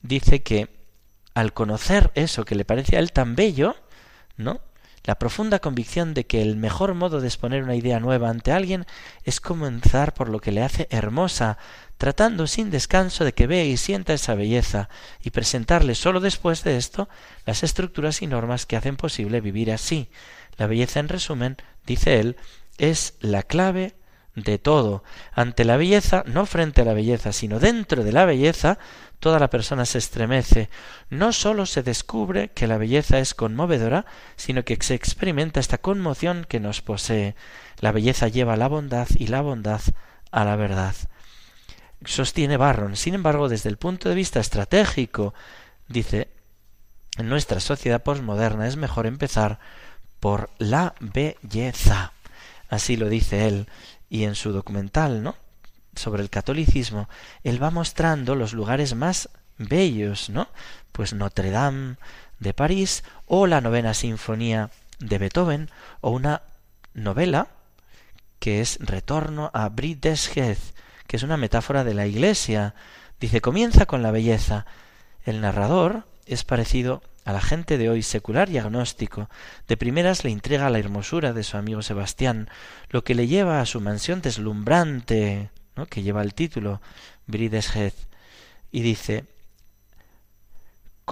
Dice 0.00 0.42
que 0.42 0.68
al 1.34 1.52
conocer 1.52 2.12
eso 2.14 2.44
que 2.44 2.54
le 2.54 2.64
parece 2.64 2.96
a 2.96 3.00
él 3.00 3.10
tan 3.10 3.34
bello, 3.34 3.74
¿no? 4.36 4.60
La 5.04 5.16
profunda 5.18 5.58
convicción 5.58 6.14
de 6.14 6.26
que 6.26 6.42
el 6.42 6.56
mejor 6.56 6.94
modo 6.94 7.20
de 7.20 7.26
exponer 7.26 7.64
una 7.64 7.74
idea 7.74 7.98
nueva 7.98 8.30
ante 8.30 8.52
alguien 8.52 8.86
es 9.24 9.40
comenzar 9.40 10.14
por 10.14 10.28
lo 10.28 10.40
que 10.40 10.52
le 10.52 10.62
hace 10.62 10.86
hermosa, 10.90 11.58
tratando 11.98 12.46
sin 12.46 12.70
descanso 12.70 13.24
de 13.24 13.34
que 13.34 13.48
vea 13.48 13.64
y 13.64 13.76
sienta 13.76 14.12
esa 14.12 14.36
belleza, 14.36 14.88
y 15.22 15.30
presentarle 15.30 15.96
sólo 15.96 16.20
después 16.20 16.62
de 16.62 16.76
esto 16.76 17.08
las 17.44 17.64
estructuras 17.64 18.22
y 18.22 18.28
normas 18.28 18.64
que 18.64 18.76
hacen 18.76 18.96
posible 18.96 19.40
vivir 19.40 19.72
así. 19.72 20.08
La 20.56 20.68
belleza, 20.68 21.00
en 21.00 21.08
resumen, 21.08 21.56
dice 21.84 22.20
él, 22.20 22.36
es 22.78 23.14
la 23.20 23.42
clave 23.42 23.94
de 24.34 24.58
todo. 24.58 25.04
Ante 25.32 25.64
la 25.64 25.76
belleza, 25.76 26.24
no 26.26 26.46
frente 26.46 26.80
a 26.80 26.84
la 26.84 26.94
belleza, 26.94 27.32
sino 27.32 27.58
dentro 27.58 28.04
de 28.04 28.12
la 28.12 28.24
belleza, 28.24 28.78
toda 29.20 29.38
la 29.38 29.50
persona 29.50 29.84
se 29.84 29.98
estremece. 29.98 30.68
No 31.10 31.32
sólo 31.32 31.66
se 31.66 31.82
descubre 31.82 32.50
que 32.50 32.66
la 32.66 32.78
belleza 32.78 33.18
es 33.18 33.34
conmovedora, 33.34 34.06
sino 34.36 34.64
que 34.64 34.76
se 34.80 34.94
experimenta 34.94 35.60
esta 35.60 35.78
conmoción 35.78 36.46
que 36.48 36.60
nos 36.60 36.80
posee. 36.80 37.34
La 37.80 37.92
belleza 37.92 38.28
lleva 38.28 38.54
a 38.54 38.56
la 38.56 38.68
bondad 38.68 39.08
y 39.16 39.28
la 39.28 39.42
bondad 39.42 39.80
a 40.30 40.44
la 40.44 40.56
verdad. 40.56 40.94
Sostiene 42.04 42.56
Barron. 42.56 42.96
Sin 42.96 43.14
embargo, 43.14 43.48
desde 43.48 43.68
el 43.68 43.76
punto 43.76 44.08
de 44.08 44.14
vista 44.14 44.40
estratégico, 44.40 45.34
dice, 45.88 46.28
en 47.18 47.28
nuestra 47.28 47.60
sociedad 47.60 48.02
posmoderna 48.02 48.66
es 48.66 48.76
mejor 48.76 49.06
empezar 49.06 49.60
por 50.18 50.50
la 50.58 50.94
belleza. 51.00 52.12
Así 52.68 52.96
lo 52.96 53.08
dice 53.08 53.46
él. 53.46 53.68
Y 54.12 54.24
en 54.24 54.34
su 54.34 54.52
documental, 54.52 55.22
¿no? 55.22 55.34
sobre 55.94 56.22
el 56.22 56.30
catolicismo, 56.30 57.08
él 57.42 57.62
va 57.62 57.70
mostrando 57.70 58.34
los 58.34 58.52
lugares 58.52 58.94
más 58.94 59.28
bellos, 59.58 60.30
¿no? 60.30 60.48
Pues 60.92 61.12
Notre 61.12 61.50
Dame 61.50 61.96
de 62.38 62.54
París 62.54 63.04
o 63.26 63.46
la 63.46 63.60
novena 63.60 63.94
sinfonía 63.94 64.70
de 64.98 65.18
Beethoven 65.18 65.70
o 66.00 66.10
una 66.10 66.42
novela 66.94 67.48
que 68.38 68.60
es 68.60 68.78
Retorno 68.80 69.50
a 69.54 69.68
Brie 69.68 69.98
que 70.00 70.56
es 71.16 71.22
una 71.22 71.36
metáfora 71.36 71.84
de 71.84 71.94
la 71.94 72.06
iglesia. 72.06 72.74
Dice, 73.20 73.40
comienza 73.40 73.86
con 73.86 74.02
la 74.02 74.10
belleza. 74.10 74.66
El 75.24 75.40
narrador 75.40 76.04
es 76.26 76.42
parecido 76.42 77.02
a 77.24 77.32
la 77.32 77.40
gente 77.40 77.78
de 77.78 77.88
hoy 77.88 78.02
secular 78.02 78.50
y 78.50 78.58
agnóstico. 78.58 79.28
De 79.68 79.76
primeras 79.76 80.24
le 80.24 80.30
intriga 80.30 80.70
la 80.70 80.78
hermosura 80.78 81.32
de 81.32 81.44
su 81.44 81.56
amigo 81.56 81.82
Sebastián, 81.82 82.48
lo 82.90 83.04
que 83.04 83.14
le 83.14 83.26
lleva 83.26 83.60
a 83.60 83.66
su 83.66 83.80
mansión 83.80 84.22
deslumbrante, 84.22 85.50
que 85.88 86.02
lleva 86.02 86.22
el 86.22 86.34
título 86.34 86.80
Brideshead, 87.26 87.92
y 88.70 88.82
dice 88.82 89.24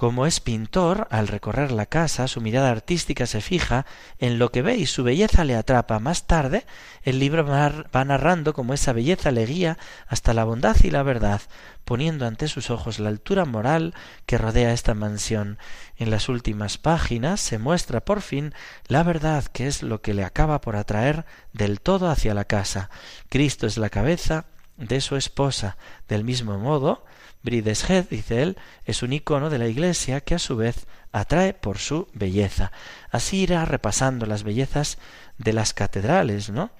como 0.01 0.25
es 0.25 0.39
pintor, 0.39 1.07
al 1.11 1.27
recorrer 1.27 1.71
la 1.71 1.85
casa, 1.85 2.27
su 2.27 2.41
mirada 2.41 2.71
artística 2.71 3.27
se 3.27 3.39
fija 3.39 3.85
en 4.17 4.39
lo 4.39 4.51
que 4.51 4.63
ve 4.63 4.75
y 4.75 4.87
su 4.87 5.03
belleza 5.03 5.43
le 5.43 5.55
atrapa. 5.55 5.99
Más 5.99 6.25
tarde, 6.25 6.65
el 7.03 7.19
libro 7.19 7.45
va 7.45 8.05
narrando 8.05 8.55
cómo 8.55 8.73
esa 8.73 8.93
belleza 8.93 9.29
le 9.29 9.45
guía 9.45 9.77
hasta 10.07 10.33
la 10.33 10.43
bondad 10.43 10.75
y 10.81 10.89
la 10.89 11.03
verdad, 11.03 11.39
poniendo 11.85 12.25
ante 12.25 12.47
sus 12.47 12.71
ojos 12.71 12.97
la 12.97 13.09
altura 13.09 13.45
moral 13.45 13.93
que 14.25 14.39
rodea 14.39 14.73
esta 14.73 14.95
mansión. 14.95 15.59
En 15.97 16.09
las 16.09 16.29
últimas 16.29 16.79
páginas 16.79 17.39
se 17.39 17.59
muestra 17.59 18.03
por 18.03 18.21
fin 18.21 18.55
la 18.87 19.03
verdad 19.03 19.45
que 19.45 19.67
es 19.67 19.83
lo 19.83 20.01
que 20.01 20.15
le 20.15 20.23
acaba 20.23 20.61
por 20.61 20.77
atraer 20.77 21.25
del 21.53 21.79
todo 21.79 22.09
hacia 22.09 22.33
la 22.33 22.45
casa. 22.45 22.89
Cristo 23.29 23.67
es 23.67 23.77
la 23.77 23.91
cabeza 23.91 24.45
de 24.77 24.99
su 24.99 25.15
esposa. 25.15 25.77
Del 26.07 26.23
mismo 26.23 26.57
modo, 26.57 27.05
Brideshead, 27.43 28.05
dice 28.09 28.41
él, 28.41 28.57
es 28.85 29.03
un 29.03 29.13
icono 29.13 29.49
de 29.49 29.57
la 29.57 29.67
Iglesia 29.67 30.21
que 30.21 30.35
a 30.35 30.39
su 30.39 30.55
vez 30.55 30.85
atrae 31.11 31.53
por 31.53 31.77
su 31.77 32.07
belleza. 32.13 32.71
Así 33.09 33.41
irá 33.41 33.65
repasando 33.65 34.25
las 34.25 34.43
bellezas 34.43 34.97
de 35.37 35.53
las 35.53 35.73
catedrales, 35.73 36.49
¿no? 36.49 36.71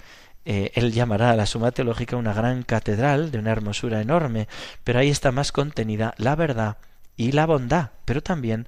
Eh, 0.43 0.71
él 0.73 0.91
llamará 0.91 1.31
a 1.31 1.35
la 1.35 1.45
suma 1.45 1.71
teológica 1.71 2.15
una 2.15 2.33
gran 2.33 2.63
catedral 2.63 3.31
de 3.31 3.37
una 3.37 3.51
hermosura 3.51 4.01
enorme, 4.01 4.47
pero 4.83 4.99
ahí 4.99 5.09
está 5.09 5.31
más 5.31 5.51
contenida 5.51 6.15
la 6.17 6.35
verdad 6.35 6.77
y 7.15 7.31
la 7.31 7.45
bondad, 7.45 7.91
pero 8.05 8.23
también 8.23 8.67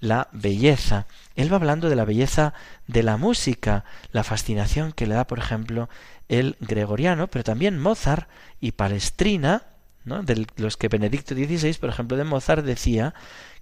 la 0.00 0.28
belleza. 0.32 1.06
Él 1.34 1.50
va 1.50 1.56
hablando 1.56 1.88
de 1.88 1.96
la 1.96 2.04
belleza 2.04 2.52
de 2.86 3.02
la 3.02 3.16
música, 3.16 3.84
la 4.12 4.22
fascinación 4.22 4.92
que 4.92 5.06
le 5.06 5.14
da, 5.14 5.26
por 5.26 5.38
ejemplo, 5.38 5.88
el 6.28 6.56
gregoriano, 6.60 7.28
pero 7.28 7.44
también 7.44 7.80
Mozart 7.80 8.28
y 8.60 8.72
Palestrina, 8.72 9.62
de 10.04 10.46
los 10.56 10.76
que 10.76 10.88
Benedicto 10.88 11.34
XVI, 11.34 11.74
por 11.74 11.88
ejemplo, 11.88 12.16
de 12.16 12.24
Mozart 12.24 12.64
decía 12.64 13.14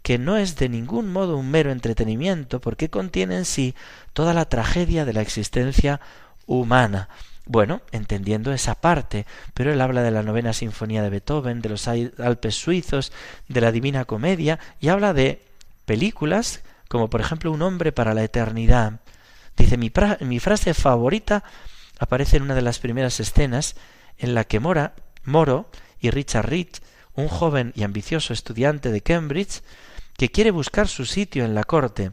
que 0.03 0.19
no 0.19 0.37
es 0.37 0.57
de 0.57 0.69
ningún 0.69 1.13
modo 1.13 1.37
un 1.37 1.51
mero 1.51 1.71
entretenimiento 1.71 2.61
porque 2.61 2.91
contiene 2.91 3.37
en 3.37 3.45
sí 3.45 3.75
toda 4.13 4.35
la 4.35 4.47
tragedia 4.47 5.05
de 5.05 5.13
la 5.13 5.21
existencia 5.21 6.01
humana. 6.47 7.09
Bueno, 7.47 7.83
entendiendo 7.93 8.53
esa 8.53 8.77
parte, 8.77 9.27
pero 9.55 9.73
él 9.73 9.81
habla 9.81 10.03
de 10.03 10.11
la 10.11 10.23
novena 10.23 10.53
sinfonía 10.53 11.03
de 11.03 11.11
Beethoven, 11.11 11.61
de 11.61 11.69
los 11.69 11.89
Alpes 11.89 12.55
suizos, 12.55 13.13
de 13.49 13.61
la 13.61 13.73
Divina 13.73 14.05
Comedia, 14.05 14.59
y 14.81 14.89
habla 14.89 15.13
de 15.13 15.43
películas 15.85 16.63
como 16.89 17.09
por 17.09 17.23
ejemplo 17.23 17.51
Un 17.51 17.63
hombre 17.63 17.91
para 17.91 18.13
la 18.13 18.23
eternidad. 18.23 19.01
Dice, 19.57 19.79
mi, 19.79 19.91
mi 20.21 20.41
frase 20.41 20.75
favorita 20.75 21.43
aparece 21.99 22.37
en 22.37 22.43
una 22.43 22.55
de 22.55 22.63
las 22.63 22.81
primeras 22.81 23.19
escenas 23.19 23.77
en 24.19 24.35
la 24.35 24.45
que 24.45 24.61
Mora, 24.61 24.93
Moro 25.25 25.71
y 26.03 26.11
Richard 26.11 26.51
Rich, 26.51 26.83
un 27.15 27.29
joven 27.29 27.73
y 27.75 27.85
ambicioso 27.85 28.35
estudiante 28.35 28.93
de 28.93 29.01
Cambridge, 29.01 29.63
que 30.19 30.31
quiere 30.31 30.51
buscar 30.51 30.89
su 30.89 31.07
sitio 31.07 31.47
en 31.47 31.55
la 31.55 31.65
corte. 31.65 32.13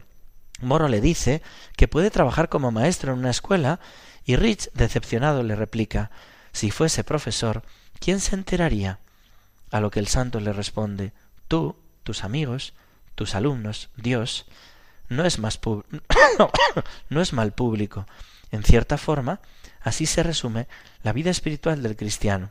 Moro 0.62 0.88
le 0.88 1.02
dice 1.02 1.42
que 1.76 1.88
puede 1.88 2.10
trabajar 2.10 2.48
como 2.48 2.70
maestro 2.70 3.12
en 3.12 3.18
una 3.18 3.30
escuela 3.30 3.80
y 4.24 4.36
Rich, 4.36 4.70
decepcionado, 4.72 5.42
le 5.42 5.56
replica 5.56 6.10
Si 6.52 6.70
fuese 6.70 7.04
profesor, 7.04 7.62
¿quién 7.98 8.20
se 8.20 8.34
enteraría? 8.34 9.00
A 9.70 9.80
lo 9.80 9.90
que 9.90 10.00
el 10.00 10.08
santo 10.08 10.40
le 10.40 10.52
responde 10.52 11.12
Tú, 11.48 11.76
tus 12.04 12.24
amigos, 12.24 12.72
tus 13.14 13.34
alumnos, 13.34 13.90
Dios, 13.96 14.46
no 15.08 15.24
es 15.26 15.38
más 15.38 15.58
no 17.10 17.20
es 17.20 17.32
mal 17.32 17.52
público. 17.52 18.06
En 18.52 18.62
cierta 18.62 18.98
forma, 18.98 19.40
Así 19.80 20.06
se 20.06 20.22
resume 20.22 20.68
la 21.02 21.12
vida 21.12 21.30
espiritual 21.30 21.82
del 21.82 21.96
cristiano. 21.96 22.50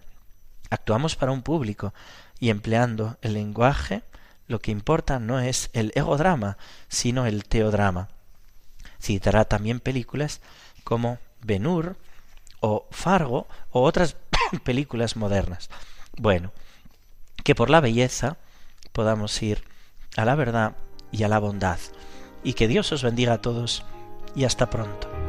Actuamos 0.70 1.16
para 1.16 1.32
un 1.32 1.42
público 1.42 1.94
y 2.40 2.50
empleando 2.50 3.18
el 3.22 3.34
lenguaje, 3.34 4.04
lo 4.48 4.60
que 4.60 4.72
importa 4.72 5.20
no 5.20 5.40
es 5.40 5.70
el 5.74 5.92
egodrama, 5.96 6.58
sino 6.88 7.26
el 7.26 7.44
teodrama. 7.44 8.10
Citará 9.02 9.46
también 9.46 9.80
películas 9.80 10.42
como 10.84 11.20
Ben-Hur 11.42 11.98
o 12.60 12.88
Fargo 12.92 13.48
o 13.72 13.84
otras 13.84 14.16
películas 14.64 15.16
modernas. 15.16 15.70
Bueno, 16.18 16.52
que 17.44 17.56
por 17.56 17.70
la 17.70 17.80
belleza 17.80 18.38
podamos 18.92 19.42
ir 19.42 19.64
a 20.18 20.26
la 20.26 20.36
verdad 20.36 20.76
y 21.12 21.24
a 21.24 21.28
la 21.28 21.40
bondad. 21.40 21.80
Y 22.44 22.54
que 22.54 22.68
Dios 22.68 22.92
os 22.92 23.04
bendiga 23.04 23.34
a 23.34 23.42
todos 23.42 23.84
y 24.36 24.46
hasta 24.46 24.70
pronto. 24.70 25.29